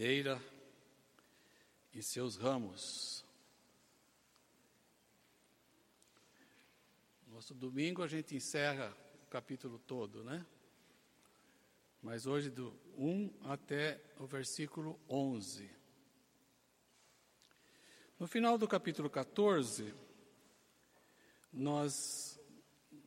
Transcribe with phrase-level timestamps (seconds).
[0.00, 0.42] videira
[1.92, 3.22] e seus ramos.
[7.26, 10.46] Nosso domingo a gente encerra o capítulo todo, né?
[12.00, 15.70] Mas hoje do 1 até o versículo 11.
[18.18, 19.94] No final do capítulo 14,
[21.52, 22.40] nós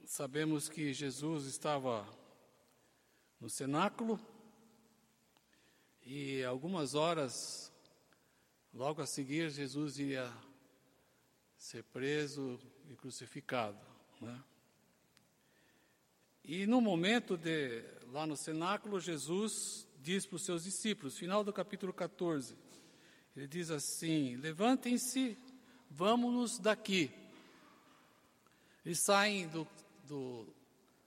[0.05, 2.07] sabemos que Jesus estava
[3.39, 4.19] no cenáculo
[6.05, 7.71] e algumas horas
[8.73, 10.31] logo a seguir Jesus ia
[11.57, 13.79] ser preso e crucificado,
[14.19, 14.43] né?
[16.43, 21.53] E no momento de lá no cenáculo Jesus diz para os seus discípulos, final do
[21.53, 22.57] capítulo 14,
[23.35, 25.37] ele diz assim: Levantem-se,
[25.89, 27.09] vamos-nos daqui.
[28.85, 29.65] Eles saem do,
[30.05, 30.53] do,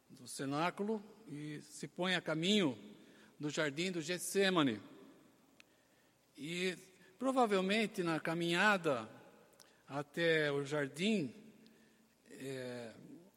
[0.09, 2.96] do cenáculo e se põem a caminho
[3.39, 4.81] do jardim do Getsemane.
[6.37, 6.77] E
[7.19, 9.09] provavelmente na caminhada
[9.89, 11.33] até o jardim,
[12.31, 12.93] é,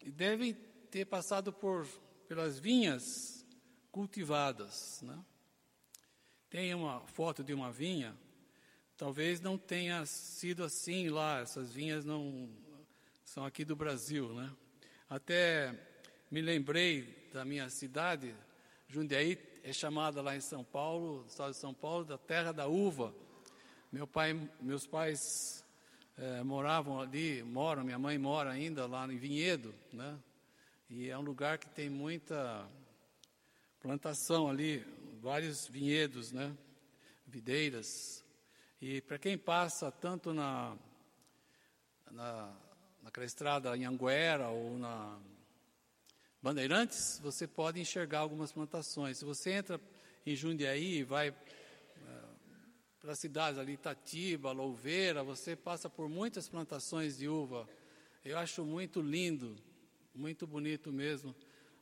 [0.06, 0.54] devem
[0.90, 1.88] ter passado por,
[2.28, 3.46] pelas vinhas
[3.92, 5.02] cultivadas.
[5.04, 5.18] Né?
[6.50, 8.16] Tem uma foto de uma vinha,
[8.98, 12.50] talvez não tenha sido assim lá, essas vinhas não
[13.24, 14.34] são aqui do Brasil.
[14.34, 14.52] Né?
[15.08, 15.74] Até
[16.32, 18.36] me lembrei da minha cidade,
[18.92, 23.14] Jundiaí é chamada lá em São Paulo, estado de São Paulo, da terra da uva.
[23.92, 25.64] Meu pai, meus pais
[26.18, 30.18] é, moravam ali, moram, minha mãe mora ainda lá em Vinhedo, né?
[30.90, 32.68] E é um lugar que tem muita
[33.80, 34.80] plantação ali,
[35.22, 36.52] vários vinhedos, né?
[37.28, 38.26] Videiras.
[38.82, 40.76] E para quem passa tanto na,
[42.10, 42.52] na
[43.04, 45.18] naquela estrada em Anguera ou na
[46.42, 49.18] Bandeirantes, você pode enxergar algumas plantações.
[49.18, 49.80] Se você entra
[50.26, 51.34] em Jundiaí e vai eh,
[52.98, 57.68] para as cidades ali, Itatiba, Louveira, você passa por muitas plantações de uva.
[58.24, 59.54] Eu acho muito lindo,
[60.16, 61.36] muito bonito mesmo.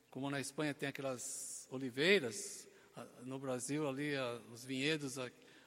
[0.10, 2.68] Como na Espanha tem aquelas oliveiras,
[3.26, 4.14] no Brasil ali
[4.52, 5.20] os vinhedos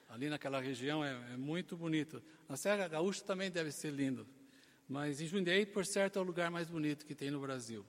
[0.09, 2.21] ali naquela região é, é muito bonito.
[2.49, 4.27] Na Serra Gaúcha também deve ser lindo.
[4.85, 7.85] Mas em Jundiaí, por certo, é o lugar mais bonito que tem no Brasil.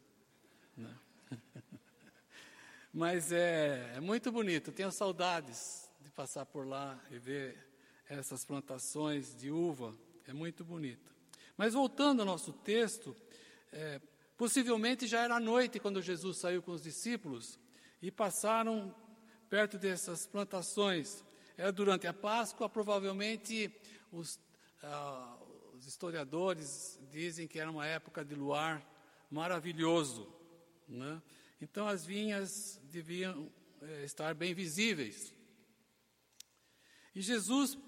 [0.77, 0.94] Né?
[2.93, 7.56] Mas é, é muito bonito, tenho saudades de passar por lá e ver
[8.09, 9.97] essas plantações de uva,
[10.27, 11.11] é muito bonito.
[11.56, 13.16] Mas voltando ao nosso texto,
[13.72, 14.00] é,
[14.37, 17.59] possivelmente já era noite quando Jesus saiu com os discípulos
[18.00, 18.94] e passaram
[19.49, 21.25] perto dessas plantações.
[21.56, 23.75] Era durante a Páscoa, provavelmente
[24.11, 24.41] os,
[24.82, 25.38] ah,
[25.75, 28.84] os historiadores dizem que era uma época de luar
[29.31, 30.42] maravilhoso.
[30.88, 31.22] Né?
[31.60, 33.50] Então as vinhas deviam
[33.82, 35.32] é, estar bem visíveis.
[37.15, 37.78] E Jesus,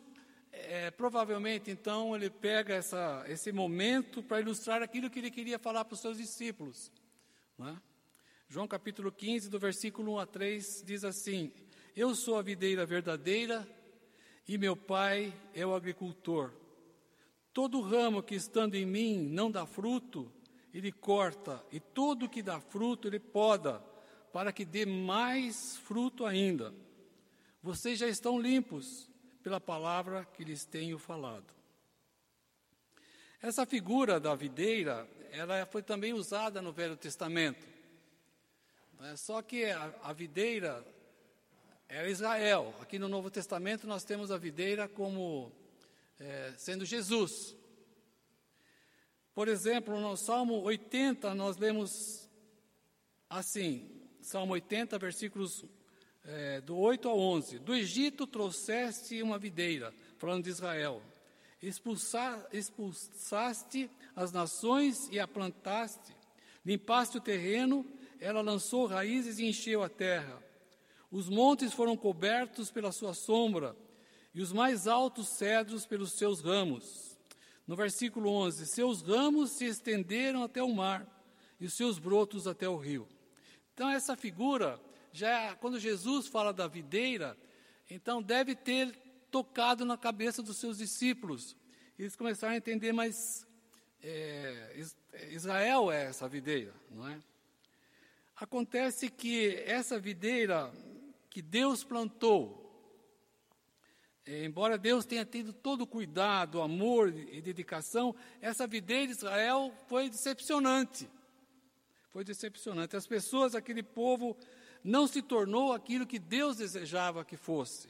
[0.52, 5.84] é, provavelmente, então, ele pega essa, esse momento para ilustrar aquilo que ele queria falar
[5.84, 6.92] para os seus discípulos.
[7.58, 7.80] Né?
[8.48, 11.52] João capítulo 15, do versículo 1 a 3, diz assim:
[11.96, 13.66] Eu sou a videira verdadeira
[14.46, 16.52] e meu pai é o agricultor.
[17.52, 20.30] Todo ramo que estando em mim não dá fruto,
[20.78, 23.82] ele corta, e todo que dá fruto, ele poda,
[24.32, 26.74] para que dê mais fruto ainda.
[27.62, 29.08] Vocês já estão limpos
[29.42, 31.46] pela palavra que lhes tenho falado.
[33.40, 37.64] Essa figura da videira, ela foi também usada no Velho Testamento.
[39.02, 40.84] É só que a, a videira
[41.88, 42.74] era Israel.
[42.80, 45.52] Aqui no Novo Testamento nós temos a videira como
[46.18, 47.54] é, sendo Jesus.
[49.34, 52.30] Por exemplo, no Salmo 80, nós lemos
[53.28, 53.90] assim,
[54.20, 55.64] Salmo 80, versículos
[56.24, 61.02] é, do 8 ao 11: Do Egito trouxeste uma videira, falando de Israel,
[61.60, 66.14] Expulsa, expulsaste as nações e a plantaste,
[66.64, 67.84] limpaste o terreno,
[68.20, 70.40] ela lançou raízes e encheu a terra.
[71.10, 73.74] Os montes foram cobertos pela sua sombra,
[74.32, 77.13] e os mais altos cedros pelos seus ramos.
[77.66, 81.06] No versículo 11: Seus ramos se estenderam até o mar,
[81.60, 83.08] e os seus brotos até o rio.
[83.72, 84.80] Então, essa figura,
[85.12, 87.36] já quando Jesus fala da videira,
[87.90, 88.94] então deve ter
[89.30, 91.56] tocado na cabeça dos seus discípulos.
[91.98, 93.46] Eles começaram a entender, mas
[94.02, 94.76] é,
[95.30, 97.18] Israel é essa videira, não é?
[98.36, 100.72] Acontece que essa videira
[101.30, 102.63] que Deus plantou, é,
[104.26, 110.08] embora Deus tenha tido todo o cuidado, amor e dedicação, essa videira de Israel foi
[110.08, 111.08] decepcionante.
[112.10, 112.96] Foi decepcionante.
[112.96, 114.36] As pessoas, aquele povo,
[114.82, 117.88] não se tornou aquilo que Deus desejava que fosse.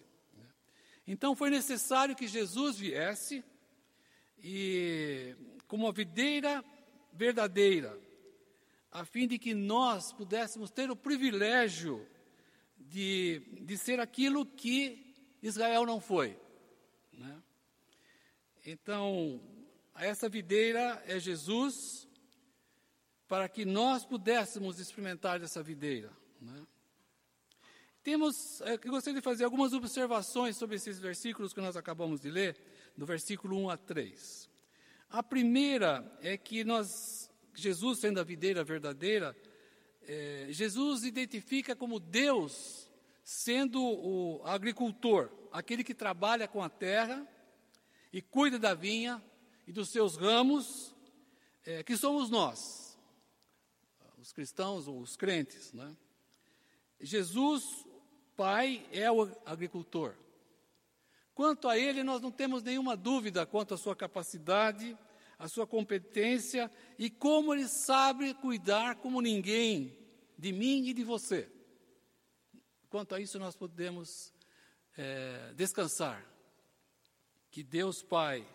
[1.06, 3.44] Então foi necessário que Jesus viesse
[4.42, 5.34] e
[5.68, 6.64] como uma videira
[7.12, 7.98] verdadeira,
[8.90, 12.06] a fim de que nós pudéssemos ter o privilégio
[12.76, 15.03] de, de ser aquilo que
[15.46, 16.38] Israel não foi.
[17.12, 17.42] Né?
[18.64, 19.42] Então,
[19.94, 22.08] essa videira é Jesus,
[23.28, 26.10] para que nós pudéssemos experimentar dessa videira.
[26.40, 26.66] Né?
[28.02, 32.30] Temos, é, eu gostaria de fazer algumas observações sobre esses versículos que nós acabamos de
[32.30, 32.56] ler,
[32.96, 34.50] do versículo 1 a 3.
[35.10, 39.36] A primeira é que nós, Jesus sendo a videira verdadeira,
[40.08, 42.90] é, Jesus identifica como Deus
[43.24, 47.26] sendo o agricultor, aquele que trabalha com a terra
[48.12, 49.22] e cuida da vinha
[49.66, 50.94] e dos seus ramos,
[51.64, 52.98] é, que somos nós,
[54.18, 55.72] os cristãos ou os crentes.
[55.72, 55.96] Né?
[57.00, 57.64] Jesus
[58.36, 60.14] Pai é o agricultor.
[61.34, 64.96] Quanto a ele, nós não temos nenhuma dúvida quanto à sua capacidade,
[65.38, 69.96] à sua competência e como ele sabe cuidar como ninguém
[70.36, 71.48] de mim e de você.
[72.94, 74.32] Quanto a isso, nós podemos
[74.96, 76.24] é, descansar.
[77.50, 78.46] Que Deus Pai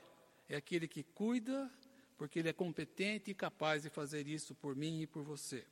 [0.47, 1.69] é aquele que cuida,
[2.17, 5.65] porque Ele é competente e capaz de fazer isso por mim e por você.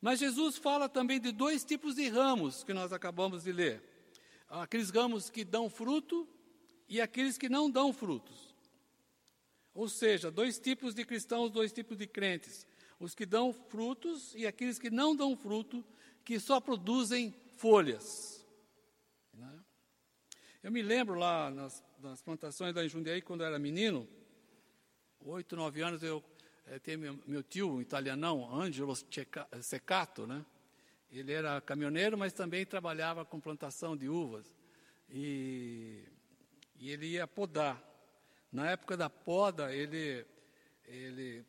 [0.00, 3.80] Mas Jesus fala também de dois tipos de ramos que nós acabamos de ler:
[4.48, 6.28] aqueles ramos que dão fruto
[6.88, 8.56] e aqueles que não dão frutos.
[9.72, 12.66] Ou seja, dois tipos de cristãos, dois tipos de crentes:
[12.98, 15.84] os que dão frutos e aqueles que não dão fruto,
[16.24, 18.46] que só produzem folhas.
[19.34, 19.60] Né?
[20.62, 24.08] Eu me lembro lá nas, nas plantações da Jundiaí, quando eu era menino,
[25.20, 26.24] oito, nove anos, eu
[26.66, 28.94] é, tem meu, meu, tio italianão, Angelo
[29.60, 30.44] Secato, né?
[31.10, 34.46] Ele era caminhoneiro, mas também trabalhava com plantação de uvas.
[35.08, 36.04] E,
[36.76, 37.82] e ele ia podar.
[38.52, 40.26] Na época da poda, ele,
[40.84, 41.44] ele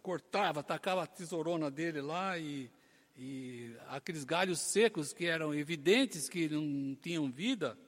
[0.00, 2.70] cortava, tacava a tesourona dele lá e,
[3.16, 7.78] e aqueles galhos secos que eram evidentes que não tinham vida,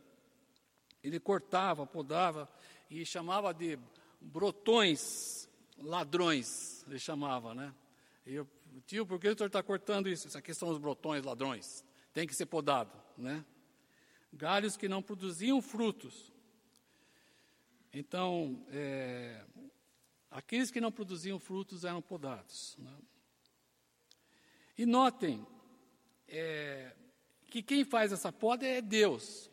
[1.02, 2.48] ele cortava, podava
[2.88, 3.78] e chamava de
[4.20, 7.74] brotões ladrões, ele chamava, né?
[8.24, 8.48] E eu,
[8.86, 10.28] tio, por que o senhor está cortando isso?
[10.28, 13.44] Isso aqui são os brotões ladrões, tem que ser podado, né?
[14.32, 16.32] Galhos que não produziam frutos.
[17.92, 19.42] Então, é,
[20.30, 22.76] aqueles que não produziam frutos eram podados.
[22.78, 22.92] Né?
[24.76, 25.46] E notem
[26.28, 26.92] é,
[27.48, 29.50] que quem faz essa poda é Deus.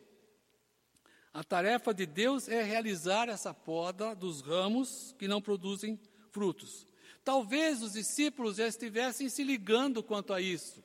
[1.32, 5.98] A tarefa de Deus é realizar essa poda dos ramos que não produzem
[6.30, 6.86] frutos.
[7.24, 10.84] Talvez os discípulos já estivessem se ligando quanto a isso.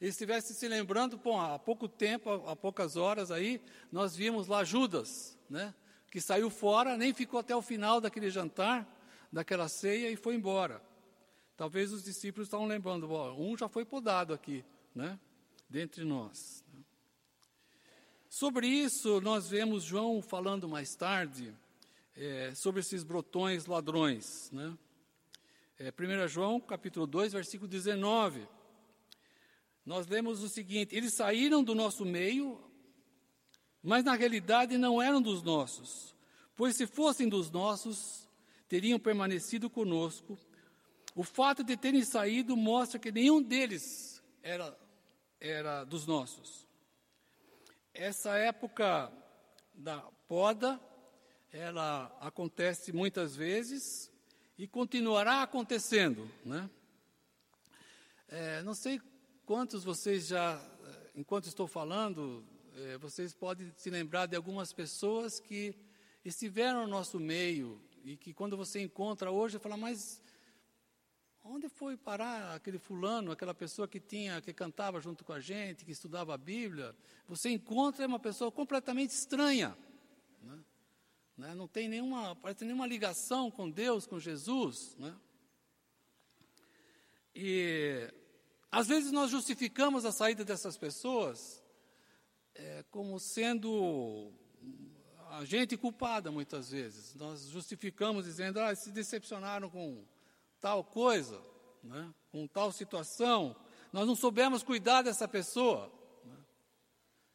[0.00, 4.64] Eles estivessem se lembrando, bom, há pouco tempo, há poucas horas aí, nós vimos lá
[4.64, 5.74] Judas, né?
[6.10, 8.86] Que saiu fora, nem ficou até o final daquele jantar,
[9.32, 10.82] daquela ceia e foi embora.
[11.56, 14.62] Talvez os discípulos estavam lembrando, bom, um já foi podado aqui,
[14.94, 15.18] né?
[15.68, 16.62] Dentre nós.
[18.28, 21.54] Sobre isso, nós vemos João falando mais tarde,
[22.14, 24.50] é, sobre esses brotões ladrões.
[24.52, 24.76] Né?
[25.78, 28.46] É, 1 João, capítulo 2, versículo 19.
[29.84, 32.60] Nós lemos o seguinte: Eles saíram do nosso meio,
[33.82, 36.14] mas na realidade não eram dos nossos,
[36.54, 38.28] pois se fossem dos nossos,
[38.68, 40.38] teriam permanecido conosco.
[41.16, 44.78] O fato de terem saído mostra que nenhum deles era,
[45.40, 46.66] era dos nossos.
[47.94, 49.10] Essa época
[49.72, 50.78] da poda
[51.50, 54.12] ela acontece muitas vezes
[54.58, 56.68] e continuará acontecendo, né?
[58.28, 59.00] É, não sei
[59.46, 60.60] quantos vocês já,
[61.14, 62.44] enquanto estou falando,
[62.74, 65.74] é, vocês podem se lembrar de algumas pessoas que
[66.22, 70.20] estiveram no nosso meio e que quando você encontra hoje, fala, mas
[71.48, 75.84] onde foi parar aquele fulano, aquela pessoa que tinha, que cantava junto com a gente,
[75.84, 76.94] que estudava a Bíblia?
[77.28, 79.76] Você encontra uma pessoa completamente estranha.
[80.42, 80.58] Né?
[81.36, 81.54] né?
[81.54, 84.96] não tem nenhuma, parece nenhuma ligação com Deus, com Jesus.
[84.98, 85.14] Né?
[87.34, 88.12] E
[88.70, 91.62] às vezes nós justificamos a saída dessas pessoas
[92.54, 94.32] é, como sendo
[95.30, 97.14] a gente culpada muitas vezes.
[97.14, 100.04] Nós justificamos dizendo, ah, se decepcionaram com
[100.60, 101.42] tal coisa,
[101.82, 102.12] né?
[102.30, 103.56] com tal situação,
[103.92, 105.92] nós não soubemos cuidar dessa pessoa.
[106.24, 106.36] Né?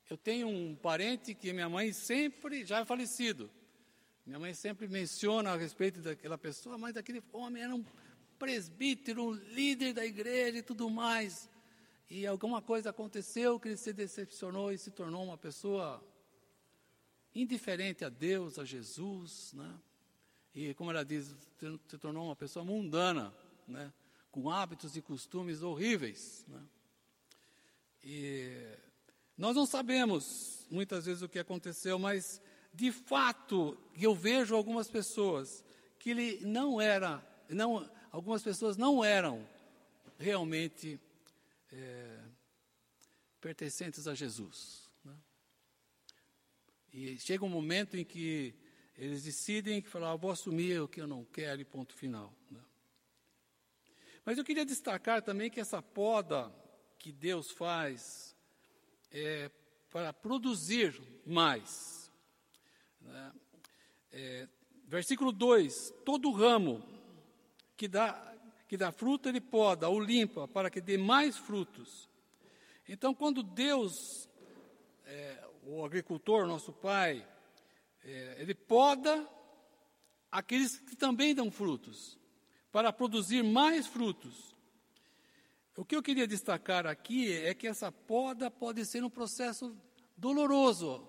[0.09, 3.49] Eu tenho um parente que minha mãe sempre, já é falecido,
[4.25, 7.83] minha mãe sempre menciona a respeito daquela pessoa, mas aquele homem era um
[8.37, 11.49] presbítero, um líder da igreja e tudo mais.
[12.09, 16.03] E alguma coisa aconteceu que ele se decepcionou e se tornou uma pessoa
[17.33, 19.79] indiferente a Deus, a Jesus, né?
[20.53, 21.36] E como ela diz,
[21.88, 23.34] se tornou uma pessoa mundana,
[23.67, 23.91] né?
[24.31, 26.62] Com hábitos e costumes horríveis, né?
[28.03, 28.77] E
[29.38, 32.41] nós não sabemos muitas vezes o que aconteceu, mas
[32.74, 35.63] de fato eu vejo algumas pessoas
[36.00, 39.48] que ele não era, não, algumas pessoas não eram
[40.17, 41.00] realmente
[41.72, 42.20] é,
[43.39, 44.89] pertencentes a Jesus.
[45.03, 45.15] Né?
[46.93, 48.55] E chega um momento em que
[49.01, 52.31] eles decidem que falar, ah, vou assumir o que eu não quero e ponto final.
[52.51, 52.60] Né?
[54.24, 56.53] Mas eu queria destacar também que essa poda
[57.00, 58.36] que Deus faz
[59.10, 59.50] é
[59.89, 62.12] para produzir mais.
[63.01, 63.34] Né?
[64.12, 64.48] É,
[64.86, 66.84] versículo 2: Todo ramo
[67.75, 68.27] que dá
[68.67, 72.08] que dá fruto, ele poda ou limpa para que dê mais frutos.
[72.88, 74.29] Então, quando Deus,
[75.05, 77.27] é, o agricultor, nosso pai,
[78.03, 79.27] é, ele poda
[80.31, 82.17] aqueles que também dão frutos,
[82.72, 84.55] para produzir mais frutos.
[85.75, 89.75] O que eu queria destacar aqui é que essa poda pode ser um processo
[90.15, 91.08] doloroso,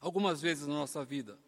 [0.00, 1.38] algumas vezes na nossa vida.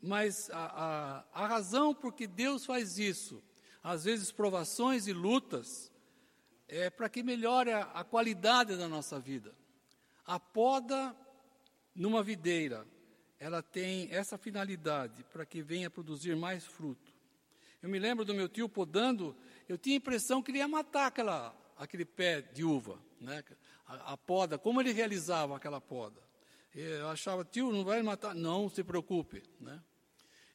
[0.00, 3.42] Mas a, a, a razão por que Deus faz isso
[3.82, 5.92] às vezes provações e lutas,
[6.66, 9.54] é para que melhore a, a qualidade da nossa vida.
[10.26, 11.16] A poda
[11.94, 12.86] numa videira,
[13.38, 17.12] ela tem essa finalidade, para que venha produzir mais fruto.
[17.80, 19.36] Eu me lembro do meu tio podando,
[19.68, 23.44] eu tinha a impressão que ele ia matar aquela, aquele pé de uva, né?
[23.86, 26.20] a, a poda, como ele realizava aquela poda.
[26.74, 28.34] Eu achava, tio, não vai matar?
[28.34, 29.42] Não, se preocupe.
[29.60, 29.80] Né?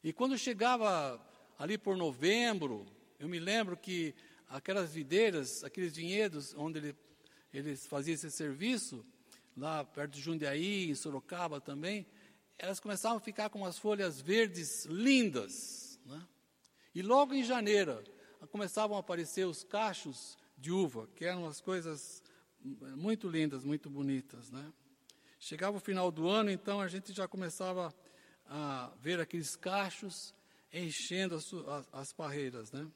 [0.03, 1.19] E quando chegava
[1.57, 2.85] ali por novembro,
[3.17, 4.13] eu me lembro que
[4.49, 6.95] aquelas videiras, aqueles vinhedos onde ele,
[7.53, 9.05] eles faziam esse serviço,
[9.55, 12.05] lá perto de Jundiaí, em Sorocaba também,
[12.57, 15.99] elas começavam a ficar com umas folhas verdes lindas.
[16.05, 16.21] Né?
[16.93, 18.03] E logo em janeiro
[18.51, 22.21] começavam a aparecer os cachos de uva, que eram as coisas
[22.63, 24.49] muito lindas, muito bonitas.
[24.51, 24.71] Né?
[25.39, 27.93] Chegava o final do ano, então a gente já começava
[28.45, 30.33] a ver aqueles cachos
[30.71, 32.71] enchendo as, as, as parreiras.
[32.71, 32.87] Né?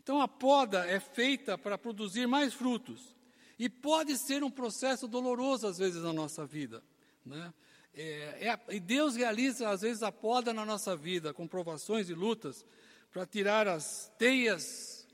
[0.00, 3.14] Então a poda é feita para produzir mais frutos.
[3.58, 6.82] E pode ser um processo doloroso às vezes na nossa vida.
[7.24, 7.52] Né?
[7.94, 12.14] É, é, e Deus realiza às vezes a poda na nossa vida, com provações e
[12.14, 12.64] lutas,
[13.10, 15.06] para tirar as teias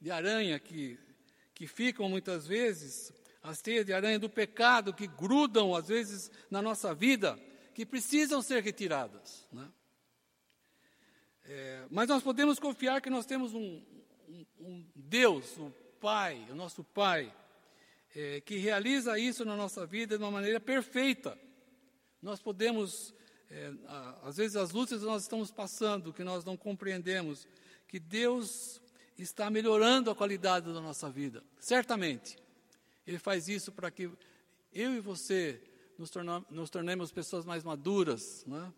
[0.00, 0.98] de aranha que,
[1.54, 3.12] que ficam muitas vezes,
[3.42, 7.38] as teias de aranha do pecado que grudam às vezes na nossa vida,
[7.74, 9.46] que precisam ser retiradas.
[9.52, 9.68] Né?
[11.44, 13.82] É, mas nós podemos confiar que nós temos um,
[14.58, 15.70] um, Deus, o
[16.00, 17.32] Pai, o nosso Pai,
[18.16, 21.38] é, que realiza isso na nossa vida de uma maneira perfeita.
[22.22, 23.12] Nós podemos,
[23.50, 23.72] é,
[24.22, 27.48] às vezes, as lutas que nós estamos passando, que nós não compreendemos,
[27.88, 28.80] que Deus
[29.18, 32.38] está melhorando a qualidade da nossa vida, certamente.
[33.06, 34.08] Ele faz isso para que
[34.72, 35.60] eu e você
[35.98, 38.72] nos, torna, nos tornemos pessoas mais maduras, né?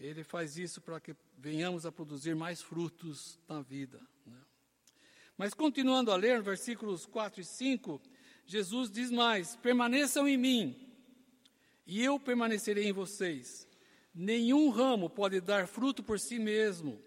[0.00, 4.00] Ele faz isso para que venhamos a produzir mais frutos na vida.
[4.24, 4.36] Né?
[5.36, 8.00] Mas continuando a ler, versículos 4 e 5,
[8.46, 10.87] Jesus diz mais: permaneçam em mim,
[11.88, 13.66] e eu permanecerei em vocês.
[14.14, 17.02] Nenhum ramo pode dar fruto por si mesmo,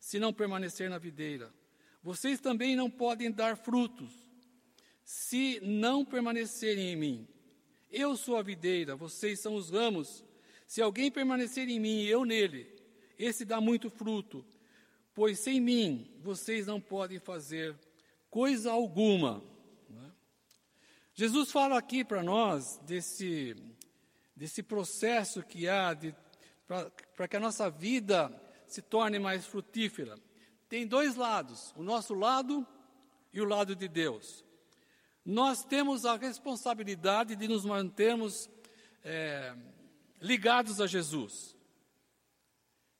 [0.00, 1.54] se não permanecer na videira.
[2.02, 4.12] Vocês também não podem dar frutos,
[5.04, 7.28] se não permanecerem em mim.
[7.88, 10.24] Eu sou a videira, vocês são os ramos.
[10.66, 12.66] Se alguém permanecer em mim e eu nele,
[13.16, 14.44] esse dá muito fruto,
[15.14, 17.78] pois sem mim vocês não podem fazer
[18.28, 19.42] coisa alguma.
[19.88, 20.10] Né?
[21.14, 23.56] Jesus fala aqui para nós desse,
[24.36, 26.14] desse processo que há de,
[27.16, 28.30] para que a nossa vida
[28.66, 30.18] se torne mais frutífera.
[30.68, 32.66] Tem dois lados, o nosso lado
[33.32, 34.44] e o lado de Deus.
[35.24, 38.48] Nós temos a responsabilidade de nos mantermos
[39.02, 39.56] é,
[40.20, 41.56] ligados a Jesus.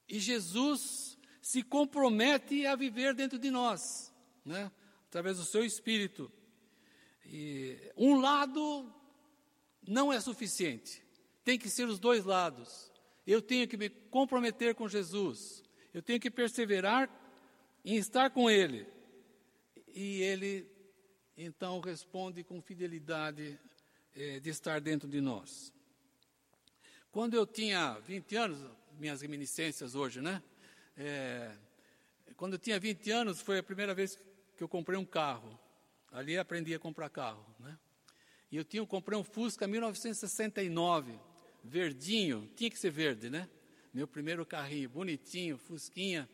[0.09, 4.12] E Jesus se compromete a viver dentro de nós,
[4.45, 4.71] né?
[5.07, 6.31] através do seu espírito.
[7.25, 8.93] E um lado
[9.87, 11.06] não é suficiente,
[11.47, 12.91] tem que ser os dois lados.
[13.25, 15.62] Eu tenho que me comprometer com Jesus,
[15.95, 17.09] eu tenho que perseverar
[17.85, 18.85] em estar com Ele.
[19.95, 20.69] E Ele
[21.38, 23.57] então responde com fidelidade
[24.17, 25.73] eh, de estar dentro de nós.
[27.12, 28.59] Quando eu tinha 20 anos,
[28.99, 30.43] minhas reminiscências hoje, né?
[30.97, 31.53] É,
[32.37, 34.19] quando eu tinha 20 anos, foi a primeira vez
[34.57, 35.57] que eu comprei um carro.
[36.11, 37.47] Ali aprendi a comprar carro.
[37.61, 37.79] Né?
[38.50, 41.19] E eu tinha, comprei um Fusca 1969,
[41.66, 43.49] verdinho, tinha que ser verde, né?
[43.92, 46.28] Meu primeiro carrinho, bonitinho, fusquinha.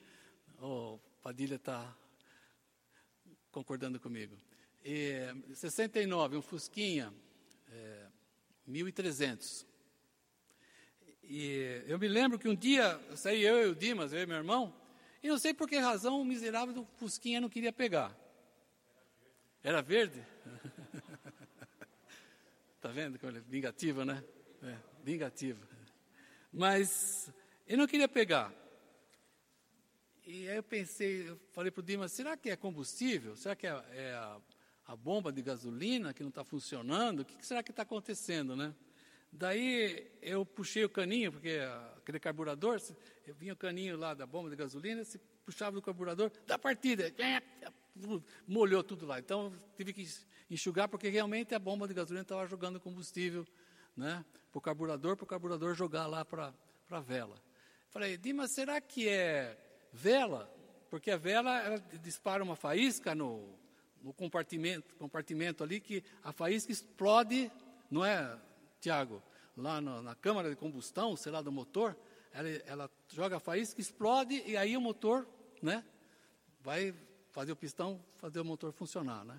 [0.61, 1.97] O Padilha está
[3.51, 4.37] concordando comigo.
[4.85, 7.13] E, 69, um fusquinha,
[7.71, 8.07] é,
[8.69, 9.67] 1.300.
[11.23, 14.37] E eu me lembro que um dia, saí eu e o Dimas, eu e meu
[14.37, 14.75] irmão,
[15.23, 18.15] e não sei por que razão o miserável do Fusquinha não queria pegar.
[19.63, 20.21] Era verde?
[22.75, 24.23] Está vendo como ele é vingativo, né?
[24.63, 25.67] É, vingativo.
[26.53, 27.33] Mas
[27.67, 28.53] ele não queria pegar.
[30.25, 33.37] E aí eu pensei, eu falei para o Dimas, será que é combustível?
[33.37, 34.41] Será que é, é a,
[34.87, 37.21] a, bomba de gasolina que não está funcionando?
[37.21, 38.75] O que, que será que está acontecendo, né?
[39.33, 41.59] Daí eu puxei o caninho, porque
[41.97, 42.81] aquele carburador,
[43.27, 47.13] eu vinha o caninho lá da bomba de gasolina, se puxava o carburador, da partida,
[48.47, 49.19] molhou tudo lá.
[49.19, 50.07] Então tive que
[50.51, 53.47] enxugar, porque realmente a bomba de gasolina estava jogando combustível
[53.97, 56.53] né, para o carburador, para o carburador jogar lá para
[56.91, 57.37] a vela.
[57.91, 59.57] Falei, Dimas, será que é
[59.93, 60.51] vela?
[60.91, 63.49] Porque a vela ela dispara uma faísca no,
[64.03, 67.51] no compartimento, compartimento ali, que a faísca explode,
[67.91, 68.39] não é,
[68.81, 69.23] Tiago?
[69.57, 71.97] Lá no, na câmara de combustão, sei lá, do motor,
[72.33, 75.27] ela, ela joga a faísca, explode, e aí o motor
[75.61, 75.85] né,
[76.63, 76.95] vai
[77.31, 79.39] fazer o pistão, fazer o motor funcionar, né?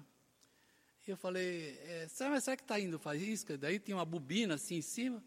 [1.05, 3.57] Eu falei, é, será, será que está indo faísca?
[3.57, 5.21] Daí tinha uma bobina assim em cima.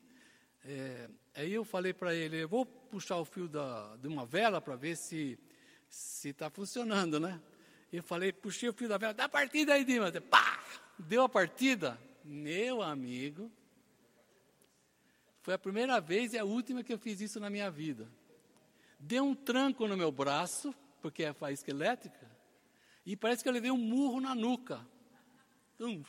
[0.64, 4.58] É, aí eu falei para ele, eu vou puxar o fio da, de uma vela
[4.58, 5.38] para ver se
[6.24, 7.38] está funcionando, né?
[7.92, 10.12] Eu falei, puxei o fio da vela, dá partida aí, Dimas.
[10.30, 10.64] Pá!
[10.98, 12.00] Deu a partida.
[12.24, 13.52] Meu amigo,
[15.42, 18.08] foi a primeira vez e a última que eu fiz isso na minha vida.
[18.98, 22.28] Deu um tranco no meu braço, porque é faísca elétrica,
[23.04, 24.84] e parece que eu levei um murro na nuca.
[25.80, 26.02] Hum.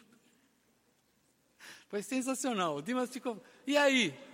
[1.87, 2.77] Foi sensacional.
[2.77, 4.13] O Dimas ficou, e aí?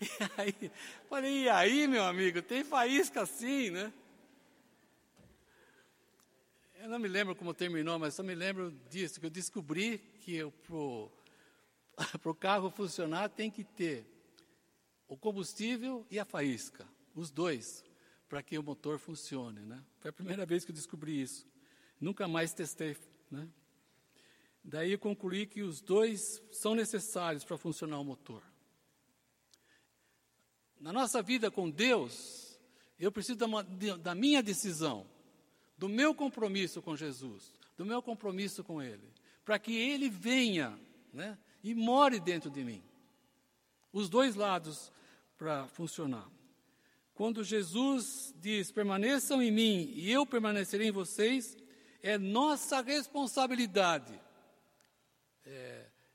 [0.00, 0.72] E aí?
[1.08, 3.92] Falei, e aí, meu amigo, tem faísca assim, né?
[6.74, 10.40] Eu não me lembro como terminou, mas só me lembro disso, que eu descobri que
[10.58, 14.04] para o carro funcionar tem que ter
[15.06, 17.84] o combustível e a faísca, os dois
[18.28, 19.60] para que o motor funcione.
[19.60, 19.80] Né?
[20.00, 21.46] Foi a primeira vez que eu descobri isso.
[22.00, 22.96] Nunca mais testei.
[23.30, 23.46] Né?
[24.64, 28.42] Daí eu concluí que os dois são necessários para funcionar o motor.
[30.80, 32.58] Na nossa vida com Deus,
[32.98, 33.46] eu preciso da,
[33.96, 35.06] da minha decisão,
[35.76, 39.12] do meu compromisso com Jesus, do meu compromisso com Ele,
[39.44, 40.78] para que Ele venha
[41.12, 42.82] né, e more dentro de mim.
[43.92, 44.92] Os dois lados
[45.36, 46.28] para funcionar.
[47.14, 51.56] Quando Jesus diz: permaneçam em mim e eu permanecerei em vocês,
[52.02, 54.18] é nossa responsabilidade,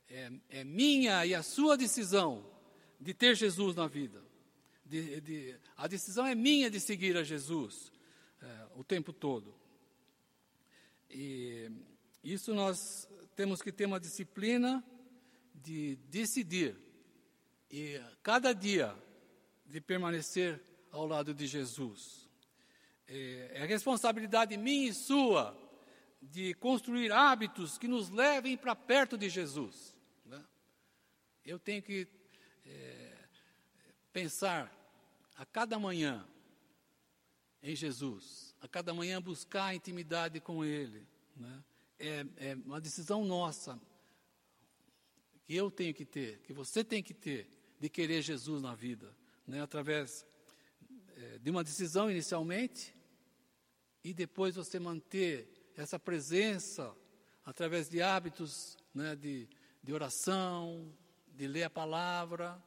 [0.08, 2.44] é, é, minha e a sua decisão
[3.00, 4.22] de ter Jesus na vida.
[4.84, 7.92] De, de, a decisão é minha de seguir a Jesus
[8.40, 9.54] é, o tempo todo.
[11.10, 11.70] E
[12.22, 14.82] isso nós temos que ter uma disciplina
[15.54, 16.76] de decidir
[17.70, 18.96] e cada dia
[19.66, 22.28] de permanecer ao lado de Jesus.
[23.06, 25.56] É, é responsabilidade minha e sua
[26.20, 29.97] de construir hábitos que nos levem para perto de Jesus.
[31.48, 32.06] Eu tenho que
[32.66, 33.16] é,
[34.12, 34.70] pensar
[35.34, 36.28] a cada manhã
[37.62, 41.08] em Jesus, a cada manhã buscar intimidade com Ele.
[41.34, 41.64] Né?
[41.98, 43.80] É, é uma decisão nossa
[45.42, 47.48] que eu tenho que ter, que você tem que ter,
[47.80, 49.62] de querer Jesus na vida, né?
[49.62, 50.26] através
[51.16, 52.94] é, de uma decisão inicialmente
[54.04, 56.94] e depois você manter essa presença
[57.42, 59.48] através de hábitos né, de,
[59.82, 60.94] de oração,
[61.38, 62.62] de ler a palavra,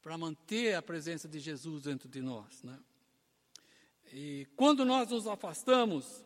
[0.00, 2.62] para manter a presença de Jesus dentro de nós.
[2.62, 2.78] Né?
[4.12, 6.24] E quando nós nos afastamos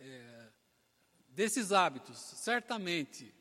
[0.00, 0.48] é,
[1.28, 3.34] desses hábitos, certamente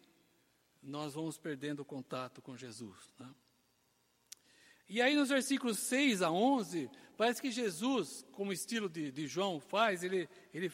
[0.82, 3.14] nós vamos perdendo o contato com Jesus.
[3.20, 3.30] Né?
[4.88, 6.90] E aí, nos versículos 6 a 11,
[7.22, 10.72] Parece que Jesus, como estilo de, de João faz, ele, ele,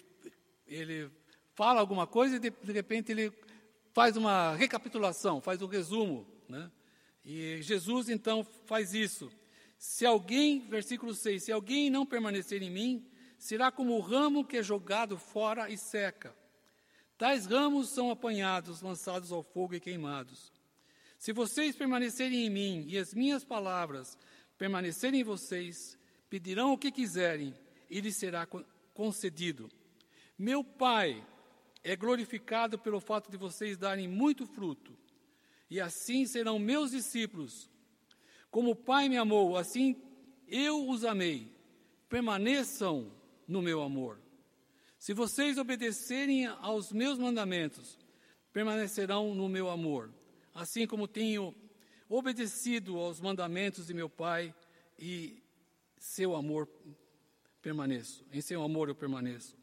[0.66, 1.12] ele
[1.54, 3.34] fala alguma coisa e de, de repente ele
[3.92, 6.26] faz uma recapitulação, faz um resumo.
[6.48, 6.72] Né?
[7.24, 9.32] E Jesus então faz isso.
[9.78, 13.06] Se alguém, versículo 6, se alguém não permanecer em mim,
[13.38, 16.36] será como o ramo que é jogado fora e seca.
[17.18, 20.52] Tais ramos são apanhados, lançados ao fogo e queimados.
[21.18, 24.18] Se vocês permanecerem em mim e as minhas palavras
[24.58, 25.98] permanecerem em vocês,
[26.30, 27.54] pedirão o que quiserem
[27.90, 28.48] e lhes será
[28.94, 29.70] concedido.
[30.38, 31.26] Meu Pai
[31.84, 34.96] é glorificado pelo fato de vocês darem muito fruto,
[35.70, 37.70] e assim serão meus discípulos.
[38.50, 40.02] Como o Pai me amou, assim
[40.48, 41.52] eu os amei.
[42.10, 43.12] Permaneçam
[43.48, 44.20] no meu amor.
[44.98, 48.00] Se vocês obedecerem aos meus mandamentos,
[48.52, 50.12] permanecerão no meu amor,
[50.54, 51.54] assim como tenho
[52.10, 54.56] obedecido aos mandamentos de meu Pai
[54.98, 55.44] e
[55.98, 56.68] seu amor
[57.62, 58.26] permaneço.
[58.32, 59.56] Em seu amor eu permaneço.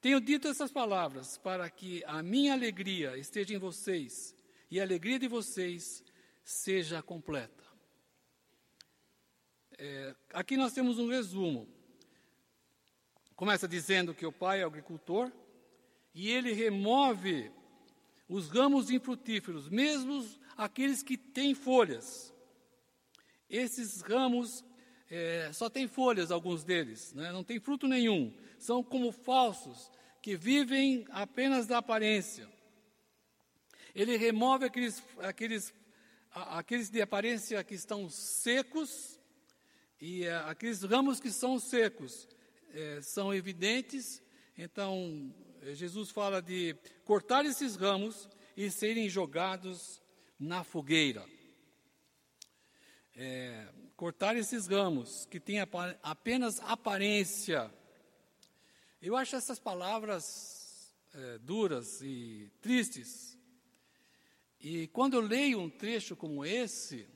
[0.00, 4.34] Tenho dito essas palavras para que a minha alegria esteja em vocês
[4.70, 6.02] e a alegria de vocês
[6.42, 7.64] seja completa.
[9.76, 11.68] É, aqui nós temos um resumo.
[13.34, 15.32] Começa dizendo que o pai é agricultor
[16.14, 17.50] e ele remove
[18.28, 20.24] os ramos infrutíferos, mesmo
[20.56, 22.32] aqueles que têm folhas.
[23.50, 24.64] Esses ramos
[25.10, 27.32] é, só têm folhas, alguns deles, né?
[27.32, 28.32] não tem fruto nenhum.
[28.58, 29.90] São como falsos,
[30.22, 32.48] que vivem apenas da aparência.
[33.94, 35.72] Ele remove aqueles, aqueles,
[36.30, 39.20] aqueles de aparência que estão secos
[40.00, 42.28] e é, aqueles ramos que são secos
[42.72, 44.20] é, são evidentes.
[44.58, 45.32] Então,
[45.72, 50.02] Jesus fala de cortar esses ramos e serem jogados
[50.38, 51.24] na fogueira.
[53.14, 55.58] É, cortar esses ramos que têm
[56.02, 57.72] apenas aparência.
[59.00, 63.33] Eu acho essas palavras é, duras e tristes.
[64.66, 67.06] E quando eu leio um trecho como esse,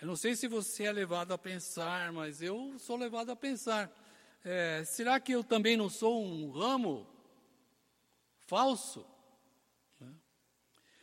[0.00, 3.90] eu não sei se você é levado a pensar, mas eu sou levado a pensar.
[4.44, 7.04] É, será que eu também não sou um ramo
[8.46, 9.04] falso?
[9.98, 10.14] Né?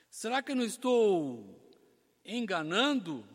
[0.09, 1.69] Será que eu não estou
[2.23, 3.27] enganando?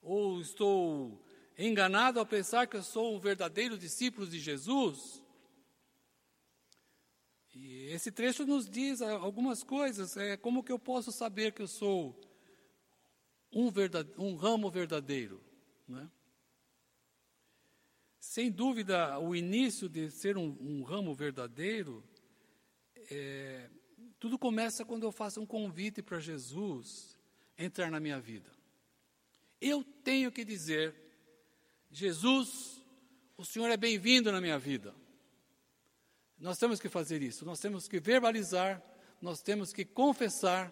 [0.00, 1.22] Ou estou
[1.58, 5.22] enganado ao pensar que eu sou o verdadeiro discípulo de Jesus?
[7.54, 10.16] E esse trecho nos diz algumas coisas.
[10.16, 12.18] É, como que eu posso saber que eu sou
[13.52, 15.40] um, verdade, um ramo verdadeiro.
[15.86, 16.10] Né?
[18.18, 22.02] Sem dúvida, o início de ser um, um ramo verdadeiro,
[23.10, 23.70] é,
[24.18, 27.16] tudo começa quando eu faço um convite para Jesus
[27.56, 28.50] entrar na minha vida.
[29.60, 30.94] Eu tenho que dizer,
[31.90, 32.82] Jesus,
[33.36, 34.94] o Senhor é bem-vindo na minha vida.
[36.44, 38.82] Nós temos que fazer isso, nós temos que verbalizar,
[39.18, 40.70] nós temos que confessar,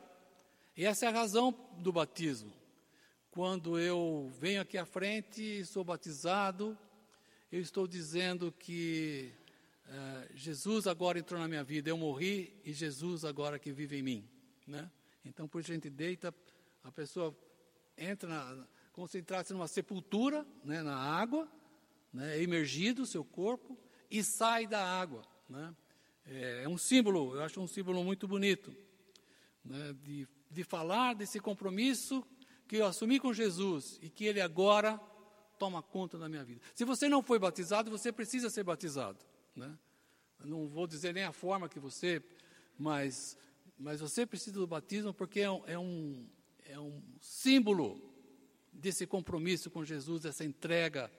[0.76, 2.52] e essa é a razão do batismo.
[3.30, 6.76] Quando eu venho aqui à frente sou batizado,
[7.50, 9.32] eu estou dizendo que
[9.86, 11.88] uh, Jesus agora entrou na minha vida.
[11.88, 14.28] Eu morri e Jesus agora que vive em mim.
[14.66, 14.90] Né?
[15.24, 16.34] Então, por gente deita,
[16.84, 17.34] a pessoa
[17.96, 21.50] entra na, como se entrasse numa sepultura, né, na água,
[22.12, 23.78] né, imergido o seu corpo
[24.10, 25.31] e sai da água.
[25.48, 25.74] Né?
[26.26, 28.74] É, é, um símbolo, eu acho um símbolo muito bonito,
[29.64, 32.24] né, de, de falar desse compromisso
[32.68, 35.00] que eu assumi com Jesus e que Ele agora
[35.58, 36.60] toma conta da minha vida.
[36.74, 39.18] Se você não foi batizado, você precisa ser batizado.
[39.54, 39.76] Né?
[40.44, 42.22] não vou dizer nem a forma que você,
[42.78, 43.36] mas,
[43.78, 46.26] mas você precisa do batismo porque é um, é um,
[46.64, 48.12] é um símbolo
[48.72, 51.10] desse compromisso com Jesus, dessa entrega,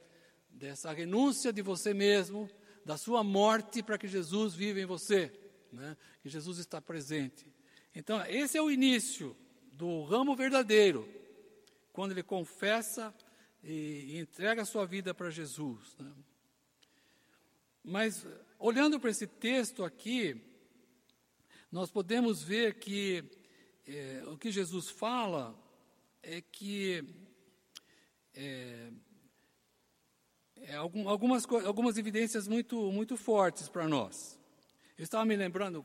[0.50, 2.50] dessa renúncia de você mesmo,
[2.86, 5.32] da sua morte para que Jesus viva em você,
[5.72, 5.98] né?
[6.22, 7.52] que Jesus está presente.
[7.96, 9.36] Então, esse é o início
[9.72, 11.08] do ramo verdadeiro
[11.92, 13.14] quando ele confessa
[13.64, 15.96] e, entrega a sua vida para Jesus.
[15.98, 16.12] Né?
[17.84, 18.26] Mas,
[18.60, 20.42] olhando para esse texto aqui,
[21.72, 23.24] nós podemos ver que
[23.88, 25.58] é, o que Jesus fala
[26.22, 27.04] é que
[28.34, 28.92] é,
[30.66, 34.40] é algumas, algumas evidências muito, muito fortes para nós.
[34.98, 35.84] Eu estava me lembrando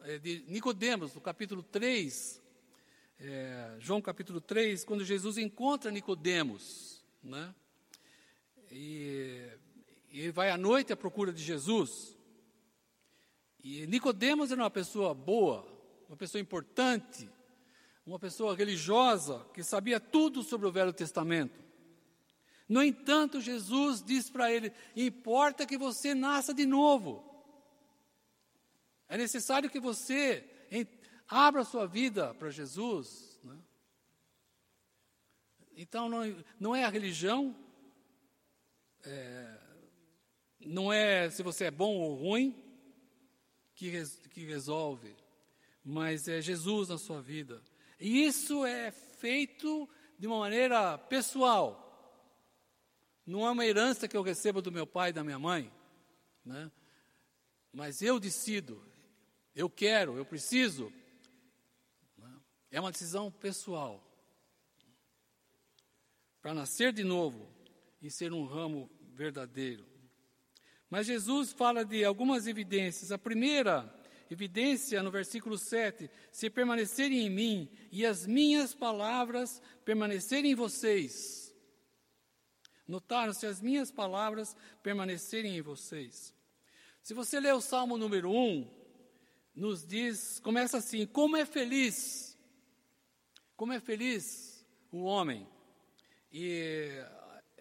[0.00, 2.42] é, de Nicodemos, no capítulo 3,
[3.20, 7.54] é, João capítulo 3, quando Jesus encontra Nicodemos, né?
[8.70, 9.48] E,
[10.10, 12.16] e vai à noite à procura de Jesus.
[13.62, 15.64] E Nicodemos era uma pessoa boa,
[16.08, 17.30] uma pessoa importante,
[18.04, 21.65] uma pessoa religiosa que sabia tudo sobre o Velho Testamento.
[22.68, 27.24] No entanto, Jesus diz para ele: importa que você nasça de novo.
[29.08, 30.44] É necessário que você
[31.28, 33.40] Abra sua vida para Jesus.
[33.42, 33.58] Né?
[35.76, 37.56] Então, não, não é a religião,
[39.04, 39.58] é,
[40.60, 42.54] não é se você é bom ou ruim
[43.74, 45.16] que, res, que resolve,
[45.84, 47.60] mas é Jesus na sua vida.
[47.98, 51.82] E isso é feito de uma maneira pessoal.
[53.26, 55.72] Não é uma herança que eu recebo do meu pai e da minha mãe,
[56.44, 56.70] né?
[57.72, 58.82] mas eu decido,
[59.54, 60.92] eu quero, eu preciso
[62.70, 64.02] é uma decisão pessoal.
[66.42, 67.48] para nascer de novo
[68.00, 69.84] e ser um ramo verdadeiro.
[70.88, 73.10] Mas Jesus fala de algumas evidências.
[73.10, 73.92] A primeira
[74.30, 81.45] evidência, no versículo 7, se permanecerem em mim e as minhas palavras permanecerem em vocês.
[82.86, 86.34] Notaram se as minhas palavras permanecerem em vocês.
[87.02, 88.68] Se você ler o Salmo número 1,
[89.54, 92.38] nos diz, começa assim: como é feliz,
[93.56, 95.48] como é feliz o homem.
[96.32, 96.90] E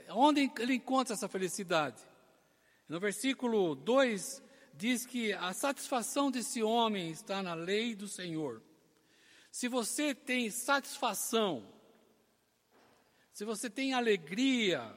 [0.10, 2.02] onde ele encontra essa felicidade?
[2.88, 8.62] No versículo 2 diz que a satisfação desse homem está na lei do Senhor.
[9.52, 11.66] Se você tem satisfação,
[13.32, 14.96] se você tem alegria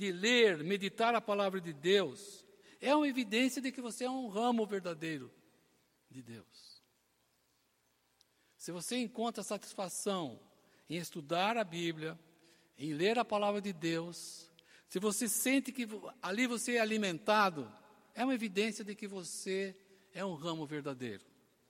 [0.00, 2.42] de ler, meditar a palavra de Deus,
[2.80, 5.30] é uma evidência de que você é um ramo verdadeiro
[6.10, 6.82] de Deus.
[8.56, 10.40] Se você encontra satisfação
[10.88, 12.18] em estudar a Bíblia,
[12.78, 14.50] em ler a palavra de Deus,
[14.88, 15.86] se você sente que
[16.22, 17.70] ali você é alimentado,
[18.14, 19.76] é uma evidência de que você
[20.14, 21.26] é um ramo verdadeiro.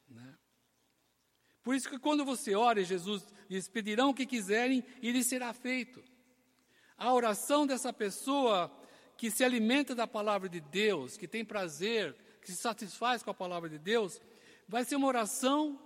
[0.09, 0.39] Né?
[1.65, 5.53] Por isso que quando você ora, Jesus diz: pedirão o que quiserem e lhes será
[5.53, 6.01] feito.
[7.01, 8.71] A oração dessa pessoa
[9.17, 13.35] que se alimenta da palavra de Deus, que tem prazer, que se satisfaz com a
[13.35, 14.21] palavra de Deus,
[14.69, 15.81] vai ser uma oração